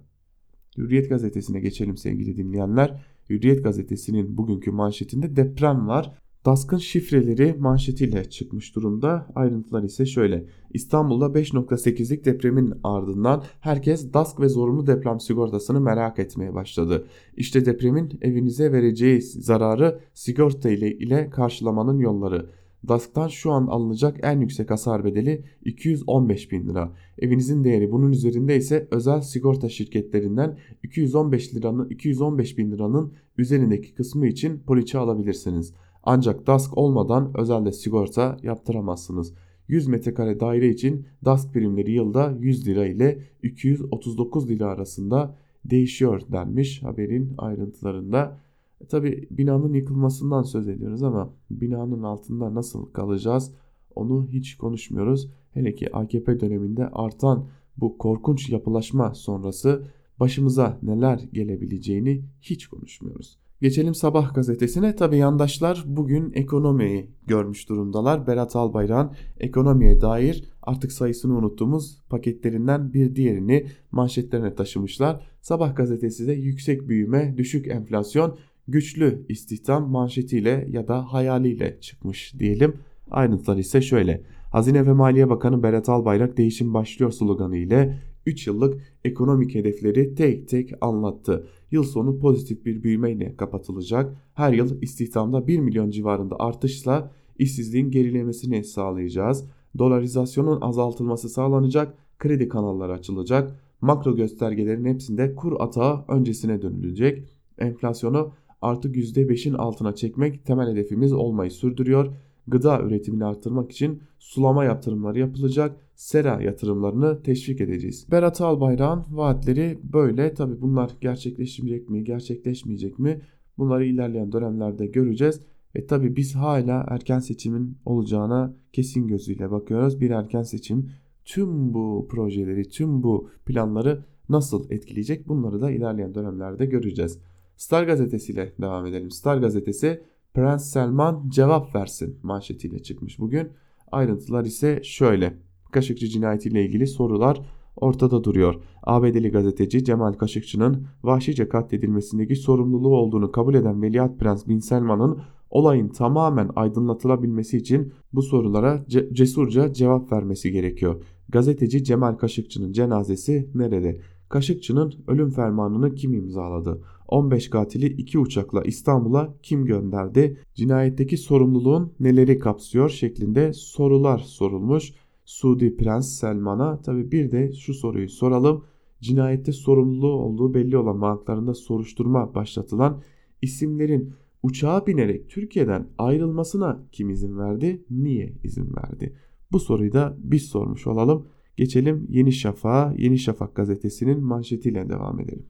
[0.79, 3.05] Hürriyet gazetesine geçelim sevgili dinleyenler.
[3.31, 6.22] Hürriyet gazetesinin bugünkü manşetinde deprem var.
[6.46, 9.26] DASK'ın şifreleri manşetiyle çıkmış durumda.
[9.35, 10.44] Ayrıntılar ise şöyle.
[10.70, 17.07] İstanbul'da 5.8'lik depremin ardından herkes DASK ve zorunlu deprem sigortasını merak etmeye başladı.
[17.37, 22.46] İşte depremin evinize vereceği zararı sigorta ile, ile karşılamanın yolları.
[22.88, 26.92] DASK'tan şu an alınacak en yüksek hasar bedeli 215 bin lira.
[27.18, 34.26] Evinizin değeri bunun üzerinde ise özel sigorta şirketlerinden 215 liranın 215 bin liranın üzerindeki kısmı
[34.26, 35.74] için poliçe alabilirsiniz.
[36.03, 39.35] Ancak DASK olmadan özelde sigorta yaptıramazsınız.
[39.69, 46.83] 100 metrekare daire için DASK primleri yılda 100 lira ile 239 lira arasında değişiyor denmiş
[46.83, 48.38] haberin ayrıntılarında.
[48.81, 53.53] E Tabi binanın yıkılmasından söz ediyoruz ama binanın altında nasıl kalacağız
[53.95, 55.31] onu hiç konuşmuyoruz.
[55.51, 59.87] Hele ki AKP döneminde artan bu korkunç yapılaşma sonrası
[60.21, 63.41] başımıza neler gelebileceğini hiç konuşmuyoruz.
[63.62, 64.96] Geçelim Sabah gazetesine.
[64.96, 68.27] Tabi yandaşlar bugün ekonomiyi görmüş durumdalar.
[68.27, 75.27] Berat Albayrak'ın ekonomiye dair artık sayısını unuttuğumuz paketlerinden bir diğerini manşetlerine taşımışlar.
[75.40, 82.75] Sabah gazetesi de yüksek büyüme, düşük enflasyon, güçlü istihdam manşetiyle ya da hayaliyle çıkmış diyelim.
[83.11, 84.22] Ayrıntılar ise şöyle.
[84.53, 90.49] Hazine ve Maliye Bakanı Berat Albayrak değişim başlıyor sloganı ile 3 yıllık ekonomik hedefleri tek
[90.49, 91.47] tek anlattı.
[91.71, 94.17] Yıl sonu pozitif bir büyümeyle kapatılacak.
[94.35, 99.45] Her yıl istihdamda 1 milyon civarında artışla işsizliğin gerilemesini sağlayacağız.
[99.79, 101.95] Dolarizasyonun azaltılması sağlanacak.
[102.19, 103.61] Kredi kanalları açılacak.
[103.81, 107.29] Makro göstergelerin hepsinde kur atağı öncesine dönülecek.
[107.59, 108.33] Enflasyonu
[108.63, 112.13] artık %5'in altına çekmek temel hedefimiz olmayı sürdürüyor
[112.47, 118.07] gıda üretimini arttırmak için sulama yatırımları yapılacak, sera yatırımlarını teşvik edeceğiz.
[118.11, 120.35] Berat Albayrak'ın vaatleri böyle.
[120.35, 123.21] Tabi bunlar gerçekleşmeyecek mi, gerçekleşmeyecek mi?
[123.59, 125.41] Bunları ilerleyen dönemlerde göreceğiz.
[125.75, 130.01] E tabi biz hala erken seçimin olacağına kesin gözüyle bakıyoruz.
[130.01, 130.91] Bir erken seçim
[131.25, 137.19] tüm bu projeleri, tüm bu planları nasıl etkileyecek bunları da ilerleyen dönemlerde göreceğiz.
[137.57, 139.11] Star gazetesiyle devam edelim.
[139.11, 140.03] Star gazetesi
[140.35, 143.49] Prens Selman cevap versin manşetiyle çıkmış bugün.
[143.93, 145.52] Ayrıntılar ise şöyle.
[145.73, 147.41] Kaşıkçı cinayetiyle ilgili sorular
[147.77, 148.55] ortada duruyor.
[148.83, 155.19] ABD'li gazeteci Cemal Kaşıkçı'nın vahşice katledilmesindeki sorumluluğu olduğunu kabul eden Veliaht Prens Bin Selman'ın
[155.51, 161.03] olayın tamamen aydınlatılabilmesi için bu sorulara ce cesurca cevap vermesi gerekiyor.
[161.29, 164.01] Gazeteci Cemal Kaşıkçı'nın cenazesi nerede?
[164.29, 166.81] Kaşıkçı'nın ölüm fermanını kim imzaladı?
[167.09, 170.39] 15 katili 2 uçakla İstanbul'a kim gönderdi?
[170.55, 174.93] Cinayetteki sorumluluğun neleri kapsıyor şeklinde sorular sorulmuş.
[175.33, 178.64] Suudi Prens Selman'a tabi bir de şu soruyu soralım.
[179.01, 183.03] Cinayette sorumluluğu olduğu belli olan banklarında soruşturma başlatılan
[183.42, 187.85] isimlerin uçağa binerek Türkiye'den ayrılmasına kim izin verdi?
[187.90, 189.16] Niye izin verdi?
[189.53, 191.27] Bu soruyu da biz sormuş olalım.
[191.57, 195.47] Geçelim Yeni Şafak'a, Yeni Şafak gazetesinin manşetiyle devam edelim.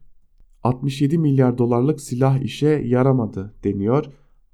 [0.62, 4.04] 67 milyar dolarlık silah işe yaramadı deniyor.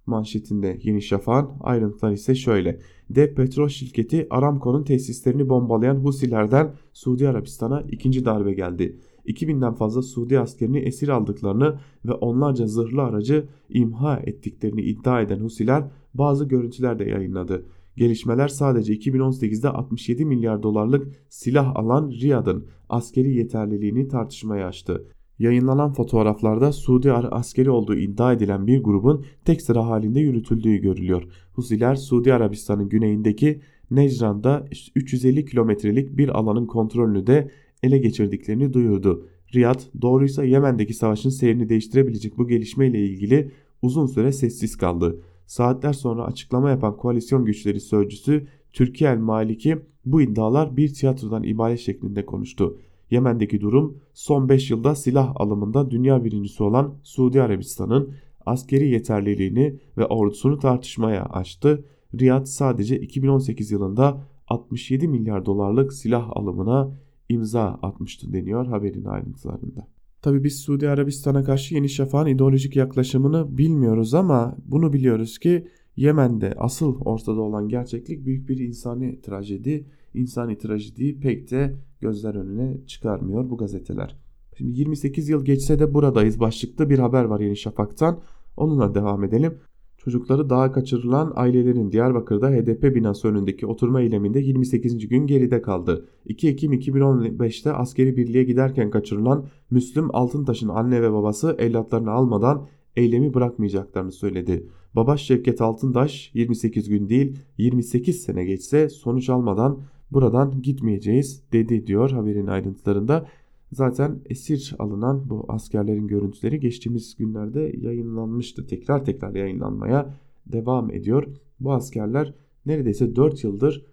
[0.09, 2.81] Manşetinde Yeni Şafak'ın ayrıntılar ise şöyle.
[3.11, 8.99] Dev petrol şirketi Aramco'nun tesislerini bombalayan Husilerden Suudi Arabistan'a ikinci darbe geldi.
[9.27, 15.85] 2000'den fazla Suudi askerini esir aldıklarını ve onlarca zırhlı aracı imha ettiklerini iddia eden Husiler
[16.15, 17.67] bazı görüntüler de yayınladı.
[17.97, 25.07] Gelişmeler sadece 2018'de 67 milyar dolarlık silah alan Riyad'ın askeri yeterliliğini tartışmaya açtı.
[25.39, 31.23] Yayınlanan fotoğraflarda Suudi askeri olduğu iddia edilen bir grubun tek sıra halinde yürütüldüğü görülüyor.
[31.53, 37.51] Husiler Suudi Arabistan'ın güneyindeki Necran'da 350 kilometrelik bir alanın kontrolünü de
[37.83, 39.29] ele geçirdiklerini duyurdu.
[39.55, 43.51] Riyad doğruysa Yemen'deki savaşın seyrini değiştirebilecek bu gelişmeyle ilgili
[43.83, 45.21] uzun süre sessiz kaldı.
[45.47, 51.81] Saatler sonra açıklama yapan koalisyon güçleri sözcüsü Türkiye El Maliki bu iddialar bir tiyatrodan ibaret
[51.81, 52.79] şeklinde konuştu.
[53.11, 58.15] Yemen'deki durum son 5 yılda silah alımında dünya birincisi olan Suudi Arabistan'ın
[58.47, 61.85] askeri yeterliliğini ve ordusunu tartışmaya açtı.
[62.21, 66.91] Riyad sadece 2018 yılında 67 milyar dolarlık silah alımına
[67.29, 69.89] imza atmıştı deniyor haberin ayrıntılarında.
[70.23, 75.69] Tabi biz Suudi Arabistan'a karşı Yeni Şafak'ın ideolojik yaklaşımını bilmiyoruz ama bunu biliyoruz ki
[75.99, 79.87] Yemen'de asıl ortada olan gerçeklik büyük bir insani trajedi.
[80.15, 84.17] İnsani trajediyi pek de gözler önüne çıkarmıyor bu gazeteler.
[84.59, 88.21] Şimdi 28 yıl geçse de buradayız başlıkta bir haber var Yeni Şafak'tan.
[88.57, 89.55] Onunla devam edelim.
[89.97, 95.09] Çocukları dağa kaçırılan ailelerin Diyarbakır'da HDP binası önündeki oturma eyleminde 28.
[95.09, 96.09] gün geride kaldı.
[96.25, 103.35] 2 Ekim 2015'te askeri birliğe giderken kaçırılan Müslüm Altıntaş'ın anne ve babası evlatlarını almadan eylemi
[103.35, 104.69] bırakmayacaklarını söyledi.
[104.99, 109.81] Baba Şevket Altıntaş 28 gün değil 28 sene geçse sonuç almadan
[110.13, 113.29] buradan gitmeyeceğiz dedi diyor haberin ayrıntılarında.
[113.73, 118.67] Zaten esir alınan bu askerlerin görüntüleri geçtiğimiz günlerde yayınlanmıştı.
[118.67, 120.15] Tekrar tekrar yayınlanmaya
[120.47, 121.25] devam ediyor.
[121.61, 122.35] Bu askerler
[122.67, 123.87] neredeyse 4 yıldır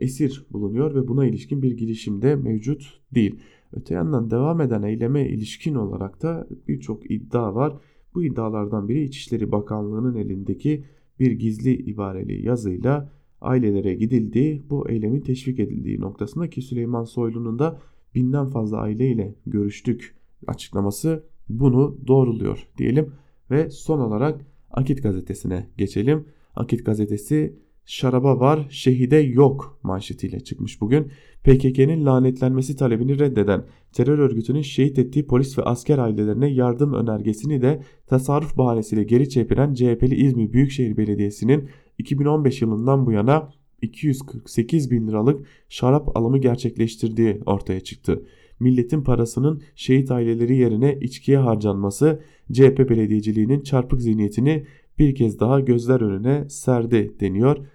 [0.00, 3.40] esir bulunuyor ve buna ilişkin bir girişimde mevcut değil.
[3.72, 7.76] Öte yandan devam eden eyleme ilişkin olarak da birçok iddia var.
[8.14, 10.84] Bu iddialardan biri İçişleri Bakanlığı'nın elindeki
[11.20, 17.80] bir gizli ibareli yazıyla ailelere gidildiği, bu eylemin teşvik edildiği noktasında ki Süleyman Soylu'nun da
[18.14, 20.14] binden fazla aileyle görüştük
[20.46, 23.12] açıklaması bunu doğruluyor diyelim.
[23.50, 26.24] Ve son olarak Akit gazetesine geçelim.
[26.56, 31.06] Akit gazetesi şaraba var şehide yok manşetiyle çıkmış bugün.
[31.44, 37.82] PKK'nın lanetlenmesi talebini reddeden terör örgütünün şehit ettiği polis ve asker ailelerine yardım önergesini de
[38.06, 43.48] tasarruf bahanesiyle geri çeviren CHP'li İzmir Büyükşehir Belediyesi'nin 2015 yılından bu yana
[43.82, 48.22] 248 bin liralık şarap alımı gerçekleştirdiği ortaya çıktı.
[48.60, 52.20] Milletin parasının şehit aileleri yerine içkiye harcanması
[52.52, 54.66] CHP belediyeciliğinin çarpık zihniyetini
[54.98, 57.66] bir kez daha gözler önüne serdi deniyor.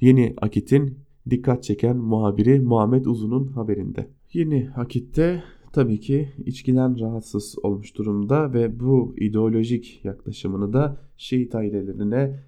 [0.00, 0.98] Yeni Akit'in
[1.30, 4.08] dikkat çeken muhabiri Muhammed Uzun'un haberinde.
[4.32, 12.44] Yeni Akit'te tabii ki içkiden rahatsız olmuş durumda ve bu ideolojik yaklaşımını da şehit ailelerine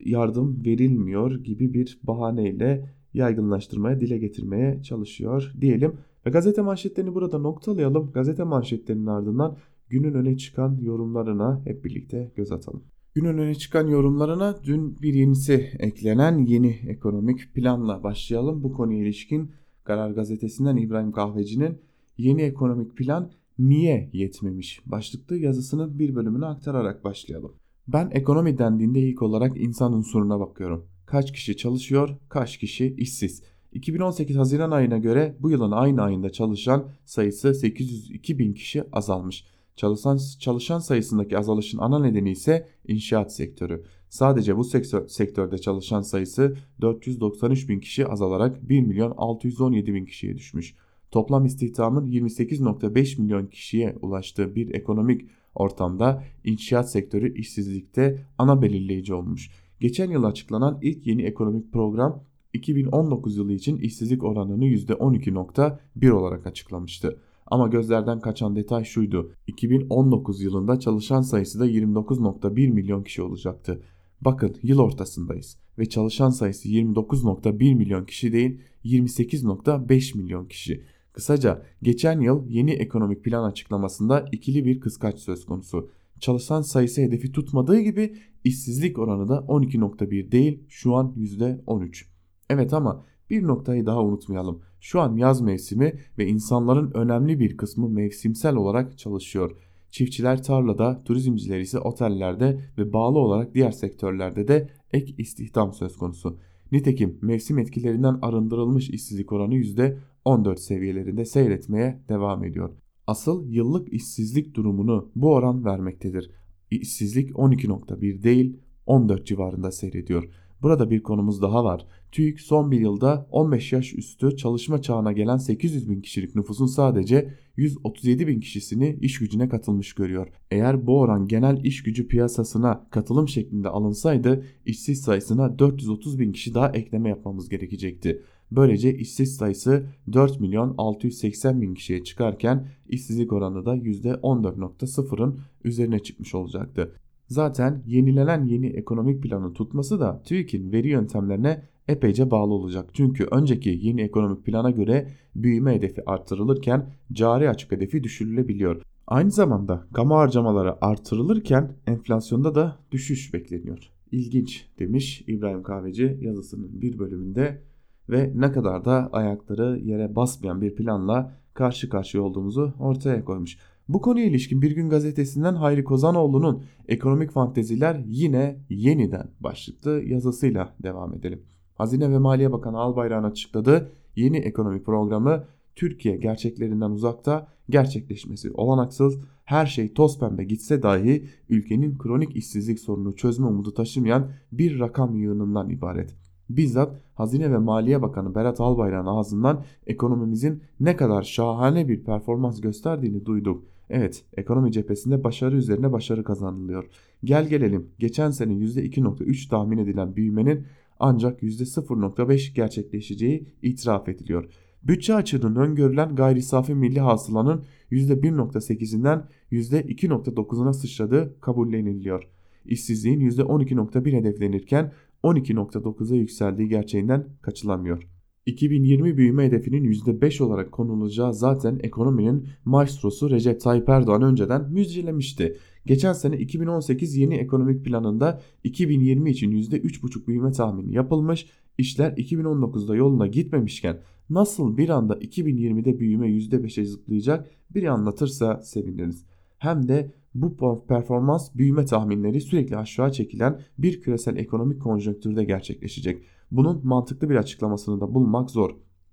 [0.00, 5.92] yardım verilmiyor gibi bir bahaneyle yaygınlaştırmaya, dile getirmeye çalışıyor diyelim.
[6.26, 8.12] Ve gazete manşetlerini burada noktalayalım.
[8.12, 9.56] Gazete manşetlerinin ardından
[9.88, 12.82] günün öne çıkan yorumlarına hep birlikte göz atalım.
[13.14, 18.62] Günün öne çıkan yorumlarına dün bir yenisi eklenen yeni ekonomik planla başlayalım.
[18.62, 19.50] Bu konuya ilişkin
[19.84, 21.78] Karar Gazetesi'nden İbrahim Kahveci'nin
[22.18, 27.52] yeni ekonomik plan niye yetmemiş başlıklı yazısının bir bölümünü aktararak başlayalım.
[27.88, 30.86] Ben ekonomi dendiğinde ilk olarak insan unsuruna bakıyorum.
[31.06, 33.42] Kaç kişi çalışıyor, kaç kişi işsiz.
[33.72, 39.44] 2018 Haziran ayına göre bu yılın aynı ayında çalışan sayısı 802 bin kişi azalmış.
[39.76, 43.84] Çalışan, çalışan sayısındaki azalışın ana nedeni ise inşaat sektörü.
[44.08, 50.36] Sadece bu sektör, sektörde çalışan sayısı 493 bin kişi azalarak 1 milyon 617 bin kişiye
[50.36, 50.74] düşmüş.
[51.10, 59.50] Toplam istihdamın 28.5 milyon kişiye ulaştığı bir ekonomik ortamda inşaat sektörü işsizlikte ana belirleyici olmuş.
[59.80, 67.20] Geçen yıl açıklanan ilk yeni ekonomik program 2019 yılı için işsizlik oranını %12.1 olarak açıklamıştı.
[67.50, 69.32] Ama gözlerden kaçan detay şuydu.
[69.46, 73.82] 2019 yılında çalışan sayısı da 29.1 milyon kişi olacaktı.
[74.20, 80.84] Bakın yıl ortasındayız ve çalışan sayısı 29.1 milyon kişi değil 28.5 milyon kişi.
[81.12, 85.90] Kısaca geçen yıl yeni ekonomik plan açıklamasında ikili bir kıskaç söz konusu.
[86.20, 92.04] Çalışan sayısı hedefi tutmadığı gibi işsizlik oranı da 12.1 değil şu an %13.
[92.50, 94.62] Evet ama bir noktayı daha unutmayalım.
[94.80, 99.56] Şu an yaz mevsimi ve insanların önemli bir kısmı mevsimsel olarak çalışıyor.
[99.90, 106.38] Çiftçiler tarlada, turizmciler ise otellerde ve bağlı olarak diğer sektörlerde de ek istihdam söz konusu.
[106.72, 112.70] Nitekim mevsim etkilerinden arındırılmış işsizlik oranı %14 seviyelerinde seyretmeye devam ediyor.
[113.06, 116.30] Asıl yıllık işsizlik durumunu bu oran vermektedir.
[116.70, 118.56] İşsizlik 12.1 değil
[118.86, 120.28] 14 civarında seyrediyor.
[120.62, 121.86] Burada bir konumuz daha var.
[122.12, 127.34] TÜİK son bir yılda 15 yaş üstü çalışma çağına gelen 800 bin kişilik nüfusun sadece
[127.56, 130.28] 137 bin kişisini iş gücüne katılmış görüyor.
[130.50, 136.54] Eğer bu oran genel iş gücü piyasasına katılım şeklinde alınsaydı işsiz sayısına 430 bin kişi
[136.54, 138.22] daha ekleme yapmamız gerekecekti.
[138.50, 146.34] Böylece işsiz sayısı 4 milyon 680 bin kişiye çıkarken işsizlik oranı da %14.0'ın üzerine çıkmış
[146.34, 146.94] olacaktı.
[147.28, 152.90] Zaten yenilenen yeni ekonomik planı tutması da TÜİK'in veri yöntemlerine epeyce bağlı olacak.
[152.92, 158.82] Çünkü önceki yeni ekonomik plana göre büyüme hedefi artırılırken cari açık hedefi düşürülebiliyor.
[159.06, 163.90] Aynı zamanda kamu harcamaları artırılırken enflasyonda da düşüş bekleniyor.
[164.12, 167.62] İlginç demiş İbrahim Kahveci yazısının bir bölümünde
[168.10, 173.58] ve ne kadar da ayakları yere basmayan bir planla karşı karşıya olduğumuzu ortaya koymuş.
[173.88, 181.14] Bu konuya ilişkin Bir Gün Gazetesi'nden Hayri Kozanoğlu'nun Ekonomik Fanteziler yine yeniden başlıklı yazısıyla devam
[181.14, 181.42] edelim.
[181.80, 185.44] Hazine ve Maliye Bakanı Albayrak'ın açıkladığı yeni ekonomi programı
[185.76, 193.16] Türkiye gerçeklerinden uzakta gerçekleşmesi olanaksız her şey toz pembe gitse dahi ülkenin kronik işsizlik sorunu
[193.16, 196.14] çözme umudu taşımayan bir rakam yığınından ibaret.
[196.50, 203.26] Bizzat Hazine ve Maliye Bakanı Berat Albayrak'ın ağzından ekonomimizin ne kadar şahane bir performans gösterdiğini
[203.26, 203.64] duyduk.
[203.90, 206.84] Evet ekonomi cephesinde başarı üzerine başarı kazanılıyor.
[207.24, 210.66] Gel gelelim geçen sene %2.3 tahmin edilen büyümenin
[211.00, 214.44] ancak %0.5 gerçekleşeceği itiraf ediliyor.
[214.82, 222.28] Bütçe açığının öngörülen gayri safi milli hasılanın %1.8'inden %2.9'una sıçradığı kabulleniliyor.
[222.64, 224.92] İşsizliğin %12.1 hedeflenirken
[225.24, 228.08] 12.9'a yükseldiği gerçeğinden kaçılamıyor.
[228.46, 235.56] 2020 büyüme hedefinin %5 olarak konulacağı zaten ekonominin maestrosu Recep Tayyip Erdoğan önceden müjdelemişti.
[235.86, 241.46] Geçen sene 2018 yeni ekonomik planında 2020 için %3,5 büyüme tahmini yapılmış.
[241.78, 244.00] İşler 2019'da yoluna gitmemişken
[244.30, 249.24] nasıl bir anda 2020'de büyüme %5'e zıplayacak bir anlatırsa seviniriz.
[249.58, 250.56] Hem de bu
[250.88, 256.22] performans büyüme tahminleri sürekli aşağı çekilen bir küresel ekonomik konjonktürde gerçekleşecek.
[256.50, 258.70] Bunun mantıklı bir açıklamasını da bulmak zor.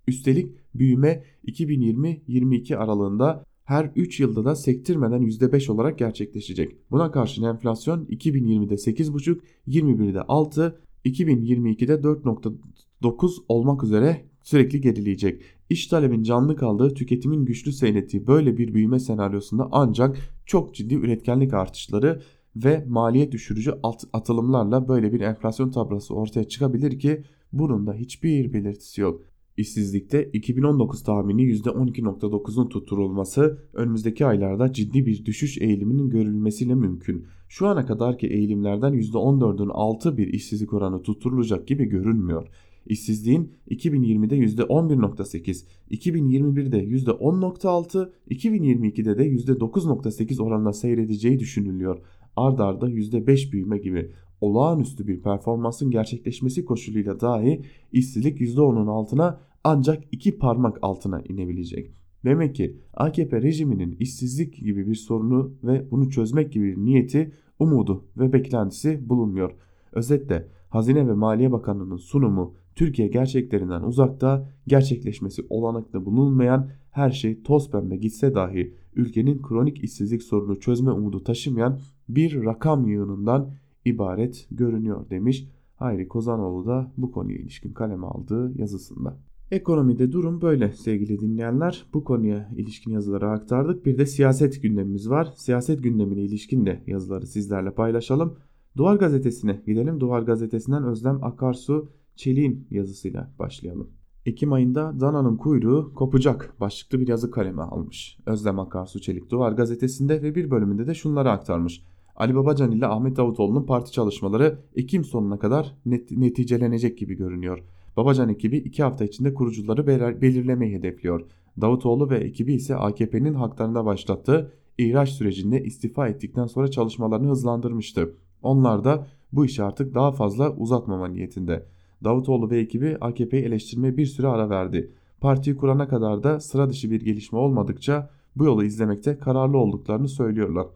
[0.08, 6.92] Üstelik büyüme 2020-22 aralığında her 3 yılda da sektirmeden %5 olarak gerçekleşecek.
[6.92, 15.42] Buna karşın enflasyon 2020'de 8,5, 21'de 6, 2022'de 4.9 olmak üzere sürekli gerileyecek.
[15.70, 21.54] İş talebin canlı kaldığı, tüketimin güçlü seyrettiği böyle bir büyüme senaryosunda ancak çok ciddi üretkenlik
[21.54, 22.22] artışları
[22.56, 23.74] ve maliyet düşürücü
[24.14, 29.22] atılımlarla böyle bir enflasyon tablosu ortaya çıkabilir ki bunun da hiçbir belirtisi yok.
[29.58, 37.26] İşsizlikte 2019 tahmini %12.9'un tutturulması önümüzdeki aylarda ciddi bir düşüş eğiliminin görülmesiyle mümkün.
[37.48, 42.48] Şu ana kadarki eğilimlerden %14'ün altı bir işsizlik oranı tutturulacak gibi görünmüyor.
[42.86, 52.00] İşsizliğin 2020'de %11.8, 2021'de %10.6, 2022'de de %9.8 oranla seyredeceği düşünülüyor.
[52.36, 57.62] Ard arda %5 büyüme gibi olağanüstü bir performansın gerçekleşmesi koşuluyla dahi
[57.92, 61.92] işsizlik %10'un altına ancak iki parmak altına inebilecek.
[62.26, 68.06] Demek ki AKP rejiminin işsizlik gibi bir sorunu ve bunu çözmek gibi bir niyeti, umudu
[68.18, 69.52] ve beklentisi bulunmuyor.
[69.92, 77.72] Özetle Hazine ve Maliye Bakanı'nın sunumu Türkiye gerçeklerinden uzakta, gerçekleşmesi olanaklı bulunmayan her şey toz
[77.72, 81.80] pembe gitse dahi ülkenin kronik işsizlik sorunu çözme umudu taşımayan
[82.10, 83.52] bir rakam yığınından
[83.88, 89.18] ibaret görünüyor demiş Hayri Kozanoğlu da bu konuya ilişkin kaleme aldığı yazısında.
[89.52, 91.86] Ekonomide durum böyle sevgili dinleyenler.
[91.94, 93.86] Bu konuya ilişkin yazıları aktardık.
[93.86, 95.34] Bir de siyaset gündemimiz var.
[95.36, 98.38] Siyaset gündemine ilişkin de yazıları sizlerle paylaşalım.
[98.78, 100.00] Duvar gazetesine gidelim.
[100.00, 103.90] Duvar gazetesinden Özlem Akarsu Çelik'in yazısıyla başlayalım.
[104.26, 108.18] Ekim ayında dananın kuyruğu kopacak başlıklı bir yazı kaleme almış.
[108.26, 111.84] Özlem Akarsu Çelik Duvar gazetesinde ve bir bölümünde de şunları aktarmış.
[112.18, 117.64] Ali Babacan ile Ahmet Davutoğlu'nun parti çalışmaları Ekim sonuna kadar net, neticelenecek gibi görünüyor.
[117.98, 119.88] Babacan ekibi iki hafta içinde kurucuları
[120.22, 121.22] belirlemeyi hedefliyor.
[121.62, 128.14] Davutoğlu ve ekibi ise AKP'nin haklarında başlattığı ihraç sürecinde istifa ettikten sonra çalışmalarını hızlandırmıştı.
[128.42, 131.66] Onlar da bu işi artık daha fazla uzatmama niyetinde.
[132.04, 134.92] Davutoğlu ve ekibi AKP'yi eleştirmeye bir süre ara verdi.
[135.22, 140.68] Partiyi kurana kadar da sıra dışı bir gelişme olmadıkça bu yolu izlemekte kararlı olduklarını söylüyorlar.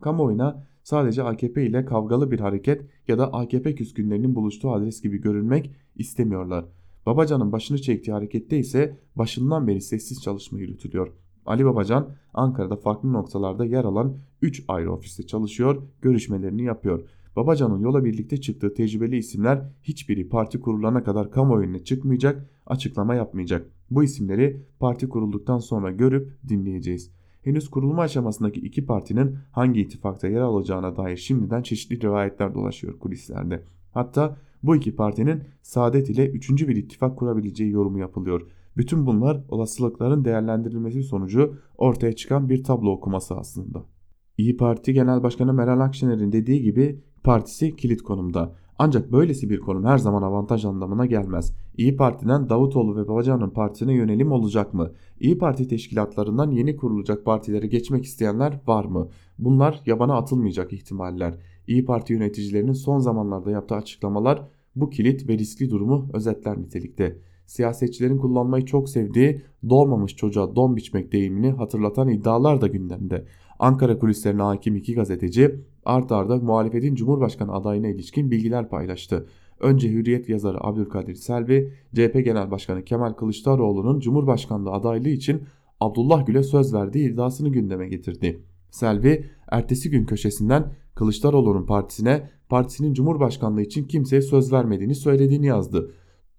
[0.00, 5.70] Kamuoyuna sadece AKP ile kavgalı bir hareket ya da AKP küskünlerinin buluştuğu adres gibi görünmek
[5.96, 6.64] istemiyorlar.
[7.06, 11.12] Babacan'ın başını çektiği harekette ise başından beri sessiz çalışma yürütülüyor.
[11.46, 17.08] Ali Babacan Ankara'da farklı noktalarda yer alan 3 ayrı ofiste çalışıyor, görüşmelerini yapıyor.
[17.36, 23.70] Babacan'ın yola birlikte çıktığı tecrübeli isimler hiçbiri parti kurulana kadar kamuoyuna çıkmayacak, açıklama yapmayacak.
[23.90, 27.10] Bu isimleri parti kurulduktan sonra görüp dinleyeceğiz.
[27.42, 33.62] Henüz kurulma aşamasındaki iki partinin hangi ittifakta yer alacağına dair şimdiden çeşitli rivayetler dolaşıyor kulislerde.
[33.92, 38.46] Hatta bu iki partinin Saadet ile üçüncü bir ittifak kurabileceği yorumu yapılıyor.
[38.76, 43.84] Bütün bunlar olasılıkların değerlendirilmesi sonucu ortaya çıkan bir tablo okuması aslında.
[44.38, 48.54] İyi Parti Genel Başkanı Meral Akşener'in dediği gibi partisi kilit konumda.
[48.82, 51.52] Ancak böylesi bir konum her zaman avantaj anlamına gelmez.
[51.76, 54.92] İyi Parti'den Davutoğlu ve Babacan'ın partisine yönelim olacak mı?
[55.20, 59.08] İyi Parti teşkilatlarından yeni kurulacak partilere geçmek isteyenler var mı?
[59.38, 61.38] Bunlar yabana atılmayacak ihtimaller.
[61.66, 67.18] İyi Parti yöneticilerinin son zamanlarda yaptığı açıklamalar bu kilit ve riskli durumu özetler nitelikte.
[67.46, 73.24] Siyasetçilerin kullanmayı çok sevdiği doğmamış çocuğa don biçmek deyimini hatırlatan iddialar da gündemde.
[73.60, 75.54] Ankara kulislerine hakim iki gazeteci
[75.84, 79.26] art arda muhalefetin Cumhurbaşkanı adayına ilişkin bilgiler paylaştı.
[79.60, 85.42] Önce Hürriyet yazarı Abdülkadir Selvi, CHP Genel Başkanı Kemal Kılıçdaroğlu'nun Cumhurbaşkanlığı adaylığı için
[85.80, 88.42] Abdullah Gül'e söz verdiği iddiasını gündeme getirdi.
[88.70, 95.90] Selvi, ertesi gün köşesinden Kılıçdaroğlu'nun partisine partisinin Cumhurbaşkanlığı için kimseye söz vermediğini söylediğini yazdı.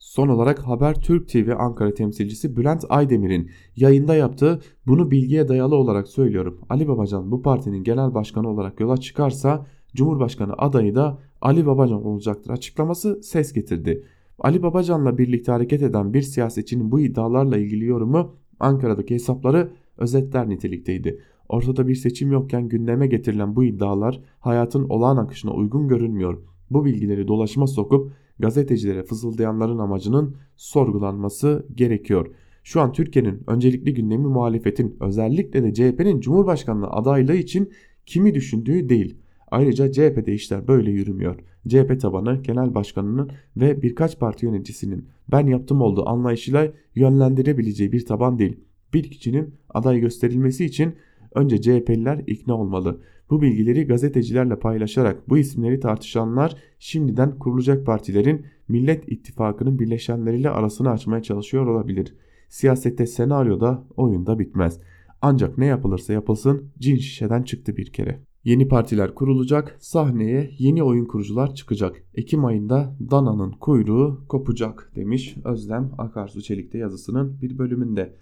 [0.02, 6.08] Son olarak Haber Türk TV Ankara temsilcisi Bülent Aydemir'in yayında yaptığı bunu bilgiye dayalı olarak
[6.08, 6.60] söylüyorum.
[6.70, 12.52] Ali Babacan bu partinin genel başkanı olarak yola çıkarsa Cumhurbaşkanı adayı da Ali Babacan olacaktır
[12.52, 14.04] açıklaması ses getirdi.
[14.40, 21.20] Ali Babacan'la birlikte hareket eden bir siyasetçinin bu iddialarla ilgili yorumu Ankara'daki hesapları özetler nitelikteydi.
[21.50, 26.38] Ortada bir seçim yokken gündeme getirilen bu iddialar hayatın olağan akışına uygun görünmüyor.
[26.72, 32.28] Bu bilgileri dolaşıma sokup gazetecilere fısıldayanların amacının sorgulanması gerekiyor.
[32.64, 37.72] Şu an Türkiye'nin öncelikli gündemi muhalefetin özellikle de CHP'nin Cumhurbaşkanlığı adaylığı için
[38.06, 39.16] kimi düşündüğü değil.
[39.52, 41.36] Ayrıca CHP'de işler böyle yürümüyor.
[41.68, 48.40] CHP tabanı genel başkanının ve birkaç parti yöneticisinin ben yaptım olduğu anlayışıyla yönlendirebileceği bir taban
[48.40, 48.60] değil.
[48.94, 50.94] Bir kişinin aday gösterilmesi için
[51.36, 53.02] önce CHP'liler ikna olmalı.
[53.32, 61.22] Bu bilgileri gazetecilerle paylaşarak bu isimleri tartışanlar şimdiden kurulacak partilerin Millet İttifakı'nın birleşenleriyle arasını açmaya
[61.22, 62.16] çalışıyor olabilir.
[62.50, 64.80] Siyasette senaryoda oyunda bitmez.
[65.22, 68.20] Ancak ne yapılırsa yapılsın cin şişeden çıktı bir kere.
[68.44, 72.04] Yeni partiler kurulacak, sahneye yeni oyun kurucular çıkacak.
[72.16, 78.16] Ekim ayında dananın kuyruğu kopacak demiş Özlem Akarsu Çelik'te yazısının bir bölümünde.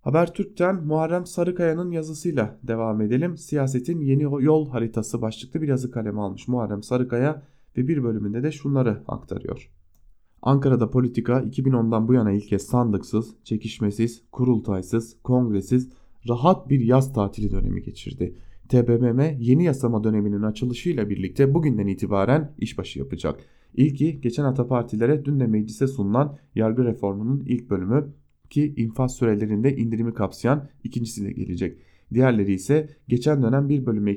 [0.00, 3.36] Habertürk'ten Muharrem Sarıkaya'nın yazısıyla devam edelim.
[3.36, 7.42] Siyasetin yeni yol haritası başlıklı bir yazı kalemi almış Muharrem Sarıkaya
[7.76, 9.70] ve bir bölümünde de şunları aktarıyor.
[10.42, 15.90] Ankara'da politika 2010'dan bu yana ilk kez sandıksız, çekişmesiz, kurultaysız, kongresiz,
[16.28, 18.34] rahat bir yaz tatili dönemi geçirdi.
[18.68, 23.40] TBMM yeni yasama döneminin açılışıyla birlikte bugünden itibaren işbaşı yapacak.
[23.74, 28.12] İlki geçen hafta partilere dün de meclise sunulan yargı reformunun ilk bölümü
[28.50, 31.78] ki infaz sürelerinde indirimi kapsayan ikincisi de gelecek.
[32.14, 34.08] Diğerleri ise geçen dönem bir bölüm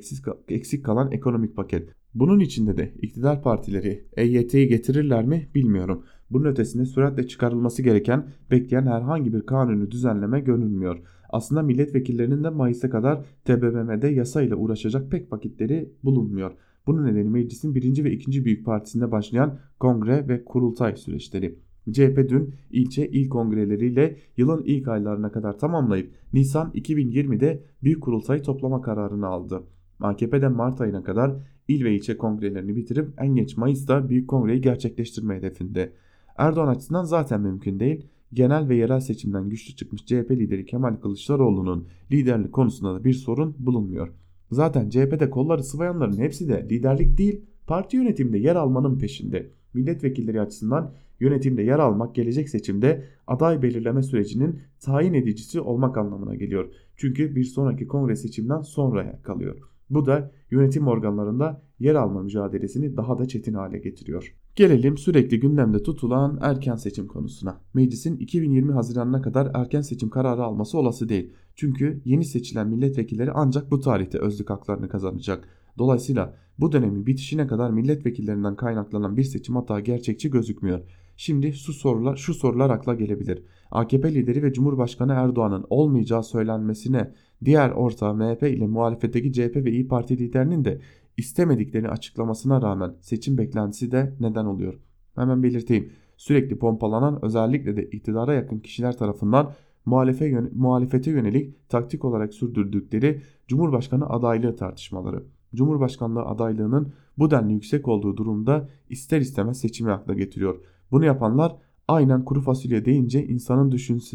[0.48, 1.90] eksik, kalan ekonomik paket.
[2.14, 6.04] Bunun içinde de iktidar partileri EYT'yi getirirler mi bilmiyorum.
[6.30, 11.00] Bunun ötesinde süratle çıkarılması gereken bekleyen herhangi bir kanunu düzenleme görünmüyor.
[11.30, 16.52] Aslında milletvekillerinin de Mayıs'a kadar TBMM'de yasa ile uğraşacak pek vakitleri bulunmuyor.
[16.88, 21.60] Bunun nedeni meclisin birinci ve ikinci büyük partisinde başlayan kongre ve kurultay süreçleri.
[21.92, 28.82] CHP dün ilçe il kongreleriyle yılın ilk aylarına kadar tamamlayıp Nisan 2020'de büyük kurultayı toplama
[28.82, 29.64] kararını aldı.
[30.00, 31.36] AKP Mart ayına kadar
[31.68, 35.94] il ve ilçe kongrelerini bitirip en geç Mayıs'ta büyük kongreyi gerçekleştirme hedefinde.
[36.38, 38.06] Erdoğan açısından zaten mümkün değil.
[38.34, 43.56] Genel ve yerel seçimden güçlü çıkmış CHP lideri Kemal Kılıçdaroğlu'nun liderlik konusunda da bir sorun
[43.60, 44.10] bulunmuyor.
[44.52, 49.50] Zaten CHP'de kolları sıvayanların hepsi de liderlik değil parti yönetiminde yer almanın peşinde.
[49.74, 56.70] Milletvekilleri açısından yönetimde yer almak gelecek seçimde aday belirleme sürecinin tayin edicisi olmak anlamına geliyor.
[56.98, 59.56] Çünkü bir sonraki kongre seçimden sonraya kalıyor.
[59.90, 64.36] Bu da yönetim organlarında yer alma mücadelesini daha da çetin hale getiriyor.
[64.56, 67.62] Gelelim sürekli gündemde tutulan erken seçim konusuna.
[67.74, 71.34] Meclisin 2020 Haziran'ına kadar erken seçim kararı alması olası değil.
[71.56, 75.48] Çünkü yeni seçilen milletvekilleri ancak bu tarihte özlük haklarını kazanacak.
[75.78, 80.80] Dolayısıyla bu dönemin bitişine kadar milletvekillerinden kaynaklanan bir seçim hata gerçekçi gözükmüyor.
[81.18, 83.44] Şimdi şu sorular, şu sorular akla gelebilir.
[83.72, 87.14] AKP lideri ve Cumhurbaşkanı Erdoğan'ın olmayacağı söylenmesine
[87.46, 90.82] diğer ortağı MHP ile muhalefetteki CHP ve İyi Parti liderinin de
[91.18, 94.80] istemediklerini açıklamasına rağmen seçim beklentisi de neden oluyor.
[95.16, 95.92] Hemen belirteyim.
[96.18, 99.54] Sürekli pompalanan özellikle de iktidara yakın kişiler tarafından
[99.86, 105.24] muhalefete, muhalefete yönelik taktik olarak sürdürdükleri Cumhurbaşkanı adaylığı tartışmaları.
[105.56, 110.60] Cumhurbaşkanlığı adaylığının bu denli yüksek olduğu durumda ister istemez seçimi akla getiriyor.
[110.92, 111.56] Bunu yapanlar
[111.88, 113.72] aynen kuru fasulye deyince insanın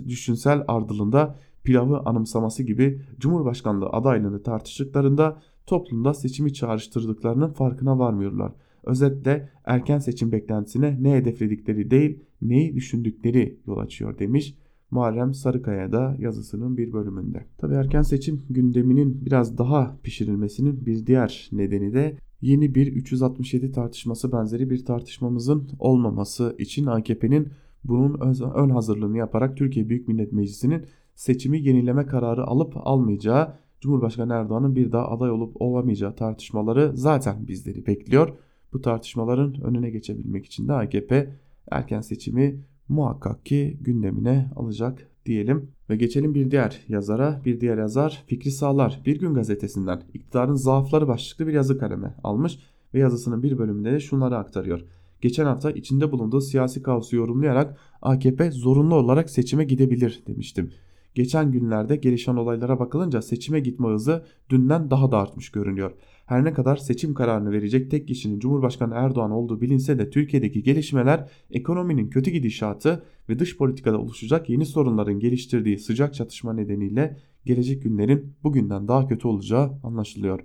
[0.09, 8.53] düşünsel ardılında pilavı anımsaması gibi Cumhurbaşkanlığı adaylığını tartıştıklarında toplumda seçimi çağrıştırdıklarının farkına varmıyorlar.
[8.84, 14.55] Özetle erken seçim beklentisine ne hedefledikleri değil neyi düşündükleri yol açıyor demiş
[14.91, 17.47] Muharrem Sarıkaya da yazısının bir bölümünde.
[17.59, 24.32] Tabi erken seçim gündeminin biraz daha pişirilmesinin bir diğer nedeni de yeni bir 367 tartışması
[24.32, 27.49] benzeri bir tartışmamızın olmaması için AKP'nin
[27.84, 28.20] bunun
[28.55, 34.93] ön hazırlığını yaparak Türkiye Büyük Millet Meclisi'nin seçimi yenileme kararı alıp almayacağı, Cumhurbaşkanı Erdoğan'ın bir
[34.93, 38.37] daha aday olup olamayacağı tartışmaları zaten bizleri bekliyor.
[38.72, 41.30] Bu tartışmaların önüne geçebilmek için de AKP
[41.70, 45.70] erken seçimi muhakkak ki gündemine alacak diyelim.
[45.91, 47.41] Ve geçelim bir diğer yazara.
[47.45, 52.59] Bir diğer yazar Fikri Sağlar Bir Gün Gazetesi'nden iktidarın zaafları başlıklı bir yazı kaleme almış
[52.95, 54.84] ve yazısının bir bölümünde de şunları aktarıyor.
[55.20, 60.70] Geçen hafta içinde bulunduğu siyasi kaosu yorumlayarak AKP zorunlu olarak seçime gidebilir demiştim.
[61.14, 65.93] Geçen günlerde gelişen olaylara bakılınca seçime gitme hızı dünden daha da artmış görünüyor.
[66.27, 71.31] Her ne kadar seçim kararını verecek tek kişinin Cumhurbaşkanı Erdoğan olduğu bilinse de Türkiye'deki gelişmeler
[71.51, 78.33] ekonominin kötü gidişatı ve dış politikada oluşacak yeni sorunların geliştirdiği sıcak çatışma nedeniyle gelecek günlerin
[78.45, 80.41] bugünden daha kötü olacağı anlaşılıyor.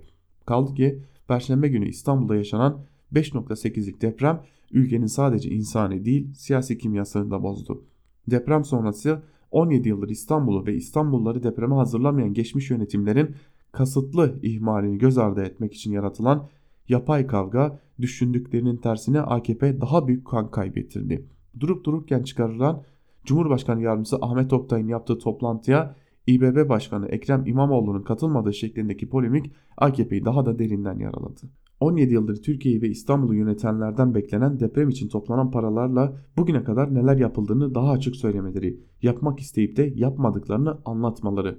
[0.46, 7.42] Kaldı ki Perşembe günü İstanbul'da yaşanan 5.8'lik deprem ülkenin sadece insani değil siyasi kimyasını da
[7.42, 7.84] bozdu.
[8.30, 13.34] Deprem sonrası 17 yıldır İstanbul'u ve İstanbulluları depreme hazırlamayan geçmiş yönetimlerin
[13.72, 16.48] kasıtlı ihmalini göz ardı etmek için yaratılan
[16.88, 21.26] yapay kavga düşündüklerinin tersine AKP daha büyük kan kaybettirdi.
[21.60, 22.82] Durup dururken çıkarılan
[23.24, 25.94] Cumhurbaşkanı Yardımcısı Ahmet Oktay'ın yaptığı toplantıya
[26.26, 31.40] İBB Başkanı Ekrem İmamoğlu'nun katılmadığı şeklindeki polemik AKP'yi daha da derinden yaraladı.
[31.80, 37.74] 17 yıldır Türkiye'yi ve İstanbul'u yönetenlerden beklenen deprem için toplanan paralarla bugüne kadar neler yapıldığını
[37.74, 41.58] daha açık söylemeleri, yapmak isteyip de yapmadıklarını anlatmaları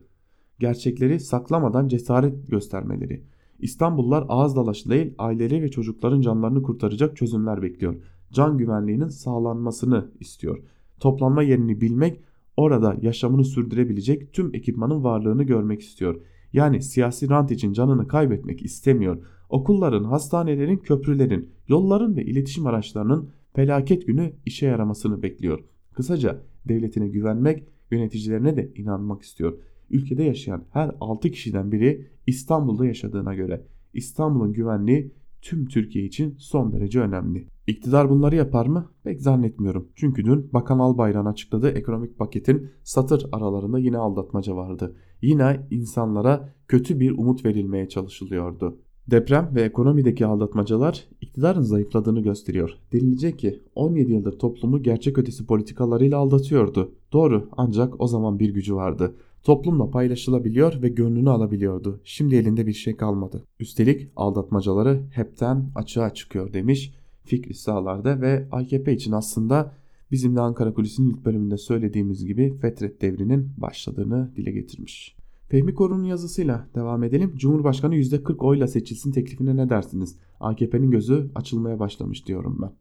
[0.63, 3.23] gerçekleri saklamadan cesaret göstermeleri.
[3.59, 7.95] İstanbullular ağız dalaşı değil aileleri ve çocukların canlarını kurtaracak çözümler bekliyor.
[8.31, 10.63] Can güvenliğinin sağlanmasını istiyor.
[10.99, 12.19] Toplanma yerini bilmek,
[12.57, 16.21] orada yaşamını sürdürebilecek tüm ekipmanın varlığını görmek istiyor.
[16.53, 19.17] Yani siyasi rant için canını kaybetmek istemiyor.
[19.49, 25.59] Okulların, hastanelerin, köprülerin, yolların ve iletişim araçlarının felaket günü işe yaramasını bekliyor.
[25.93, 29.53] Kısaca devletine güvenmek, yöneticilerine de inanmak istiyor
[29.93, 36.73] ülkede yaşayan her 6 kişiden biri İstanbul'da yaşadığına göre İstanbul'un güvenliği tüm Türkiye için son
[36.73, 37.47] derece önemli.
[37.67, 38.89] İktidar bunları yapar mı?
[39.03, 39.87] Pek zannetmiyorum.
[39.95, 44.95] Çünkü dün Bakan Albayrak'ın açıkladığı ekonomik paketin satır aralarında yine aldatmaca vardı.
[45.21, 48.77] Yine insanlara kötü bir umut verilmeye çalışılıyordu.
[49.11, 52.77] Deprem ve ekonomideki aldatmacalar iktidarın zayıfladığını gösteriyor.
[52.93, 56.91] Denilecek ki 17 yıldır toplumu gerçek ötesi politikalarıyla aldatıyordu.
[57.13, 59.15] Doğru ancak o zaman bir gücü vardı.
[59.43, 62.01] Toplumla paylaşılabiliyor ve gönlünü alabiliyordu.
[62.03, 63.43] Şimdi elinde bir şey kalmadı.
[63.59, 66.93] Üstelik aldatmacaları hepten açığa çıkıyor demiş
[67.25, 69.73] Fikri Sağlar'da ve AKP için aslında
[70.11, 75.15] bizim de Ankara Kulisi'nin ilk bölümünde söylediğimiz gibi Fetret devrinin başladığını dile getirmiş.
[75.49, 77.33] Fehmi Korun'un yazısıyla devam edelim.
[77.35, 80.17] Cumhurbaşkanı %40 oyla seçilsin teklifine ne dersiniz?
[80.39, 82.71] AKP'nin gözü açılmaya başlamış diyorum ben.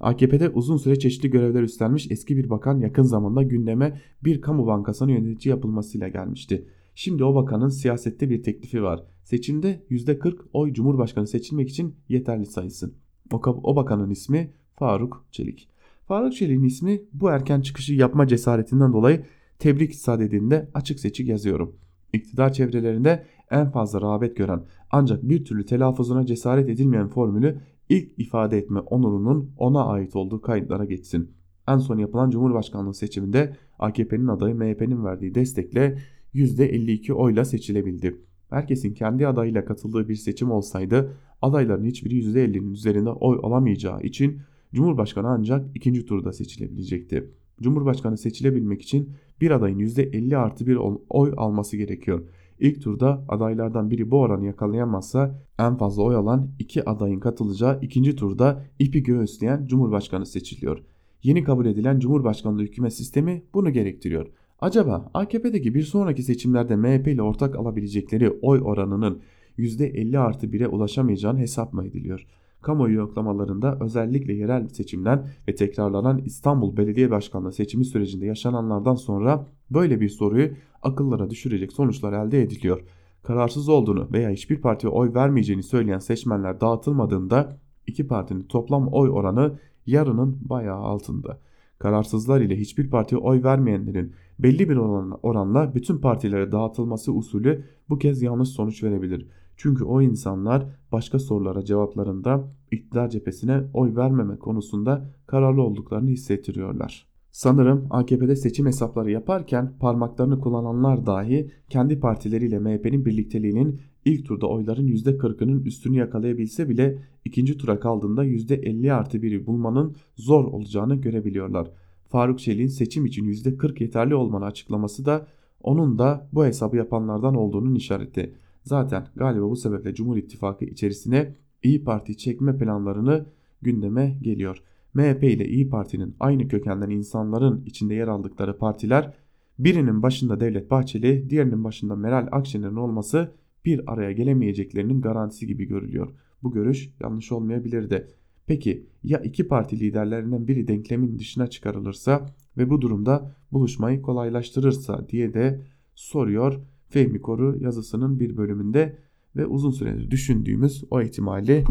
[0.00, 5.12] AKP'de uzun süre çeşitli görevler üstlenmiş eski bir bakan yakın zamanda gündeme bir kamu bankasının
[5.12, 6.66] yönetici yapılmasıyla gelmişti.
[6.94, 9.04] Şimdi o bakanın siyasette bir teklifi var.
[9.24, 12.94] Seçimde %40 oy Cumhurbaşkanı seçilmek için yeterli sayısı.
[13.32, 15.68] O, o bakanın ismi Faruk Çelik.
[16.08, 19.24] Faruk Çelik'in ismi bu erken çıkışı yapma cesaretinden dolayı
[19.58, 21.76] tebrik sadedinde açık seçik yazıyorum.
[22.12, 27.60] İktidar çevrelerinde en fazla rağbet gören ancak bir türlü telaffuzuna cesaret edilmeyen formülü
[27.90, 31.30] ilk ifade etme onurunun ona ait olduğu kayıtlara geçsin.
[31.68, 35.98] En son yapılan Cumhurbaşkanlığı seçiminde AKP'nin adayı MHP'nin verdiği destekle
[36.34, 38.20] %52 oyla seçilebildi.
[38.50, 41.12] Herkesin kendi adayıyla katıldığı bir seçim olsaydı
[41.42, 44.40] adayların hiçbiri %50'nin üzerinde oy alamayacağı için
[44.74, 47.30] Cumhurbaşkanı ancak ikinci turda seçilebilecekti.
[47.62, 49.10] Cumhurbaşkanı seçilebilmek için
[49.40, 50.78] bir adayın %50 artı bir
[51.08, 52.22] oy alması gerekiyor.
[52.60, 58.16] İlk turda adaylardan biri bu oranı yakalayamazsa en fazla oy alan iki adayın katılacağı ikinci
[58.16, 60.82] turda ipi göğüsleyen Cumhurbaşkanı seçiliyor.
[61.22, 64.26] Yeni kabul edilen Cumhurbaşkanlığı hükümet sistemi bunu gerektiriyor.
[64.60, 69.20] Acaba AKP'deki bir sonraki seçimlerde MHP ile ortak alabilecekleri oy oranının
[69.58, 72.26] %50 artı 1'e ulaşamayacağını hesap mı ediliyor?
[72.62, 80.00] Kamuoyu yoklamalarında özellikle yerel seçimden ve tekrarlanan İstanbul Belediye Başkanlığı seçimi sürecinde yaşananlardan sonra böyle
[80.00, 80.50] bir soruyu
[80.82, 82.80] akıllara düşürecek sonuçlar elde ediliyor.
[83.22, 87.56] Kararsız olduğunu veya hiçbir partiye oy vermeyeceğini söyleyen seçmenler dağıtılmadığında
[87.86, 91.38] iki partinin toplam oy oranı yarının bayağı altında.
[91.78, 94.76] Kararsızlar ile hiçbir partiye oy vermeyenlerin belli bir
[95.22, 99.26] oranla bütün partilere dağıtılması usulü bu kez yanlış sonuç verebilir.
[99.62, 107.06] Çünkü o insanlar başka sorulara cevaplarında iktidar cephesine oy vermeme konusunda kararlı olduklarını hissettiriyorlar.
[107.30, 114.86] Sanırım AKP'de seçim hesapları yaparken parmaklarını kullananlar dahi kendi partileriyle MHP'nin birlikteliğinin ilk turda oyların
[114.86, 121.70] %40'ının üstünü yakalayabilse bile ikinci tura kaldığında %50 artı 1'i bulmanın zor olacağını görebiliyorlar.
[122.08, 125.26] Faruk Çelik'in seçim için %40 yeterli olmanı açıklaması da
[125.62, 128.34] onun da bu hesabı yapanlardan olduğunun işareti.
[128.70, 133.26] Zaten galiba bu sebeple Cumhur İttifakı içerisine İyi Parti çekme planlarını
[133.62, 134.62] gündeme geliyor.
[134.94, 139.14] MHP ile İyi Parti'nin aynı kökenden insanların içinde yer aldıkları partiler
[139.58, 143.32] birinin başında Devlet Bahçeli, diğerinin başında Meral Akşener'in olması
[143.64, 146.08] bir araya gelemeyeceklerinin garantisi gibi görülüyor.
[146.42, 148.08] Bu görüş yanlış olmayabilir de.
[148.46, 152.26] Peki ya iki parti liderlerinden biri denklemin dışına çıkarılırsa
[152.58, 155.60] ve bu durumda buluşmayı kolaylaştırırsa diye de
[155.94, 156.60] soruyor
[156.90, 158.98] Fehmi Koru yazısının bir bölümünde
[159.36, 161.64] ve uzun süredir düşündüğümüz o ihtimali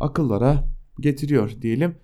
[0.00, 0.64] akıllara
[1.00, 1.94] getiriyor diyelim.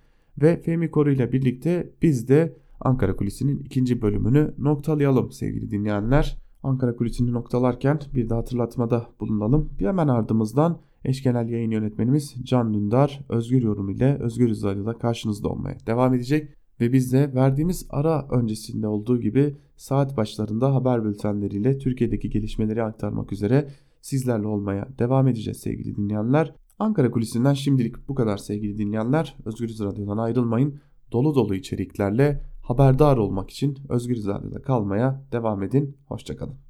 [0.43, 6.39] Ve Fehmi Koru ile birlikte biz de Ankara Kulisi'nin ikinci bölümünü noktalayalım sevgili dinleyenler.
[6.63, 9.71] Ankara Kulisi'ni noktalarken bir de hatırlatmada bulunalım.
[9.79, 15.49] Bir hemen ardımızdan eş genel yayın yönetmenimiz Can Dündar Özgür Yorum ile Özgür Radyo'da karşınızda
[15.49, 16.49] olmaya devam edecek.
[16.83, 23.33] Ve biz de verdiğimiz ara öncesinde olduğu gibi saat başlarında haber bültenleriyle Türkiye'deki gelişmeleri aktarmak
[23.33, 23.69] üzere
[24.01, 26.55] sizlerle olmaya devam edeceğiz sevgili dinleyenler.
[26.79, 29.37] Ankara Kulisi'nden şimdilik bu kadar sevgili dinleyenler.
[29.45, 30.81] Özgür Radyo'dan ayrılmayın.
[31.13, 35.97] Dolu dolu içeriklerle haberdar olmak için Özgür Radyo'da kalmaya devam edin.
[36.07, 36.63] Hoşçakalın.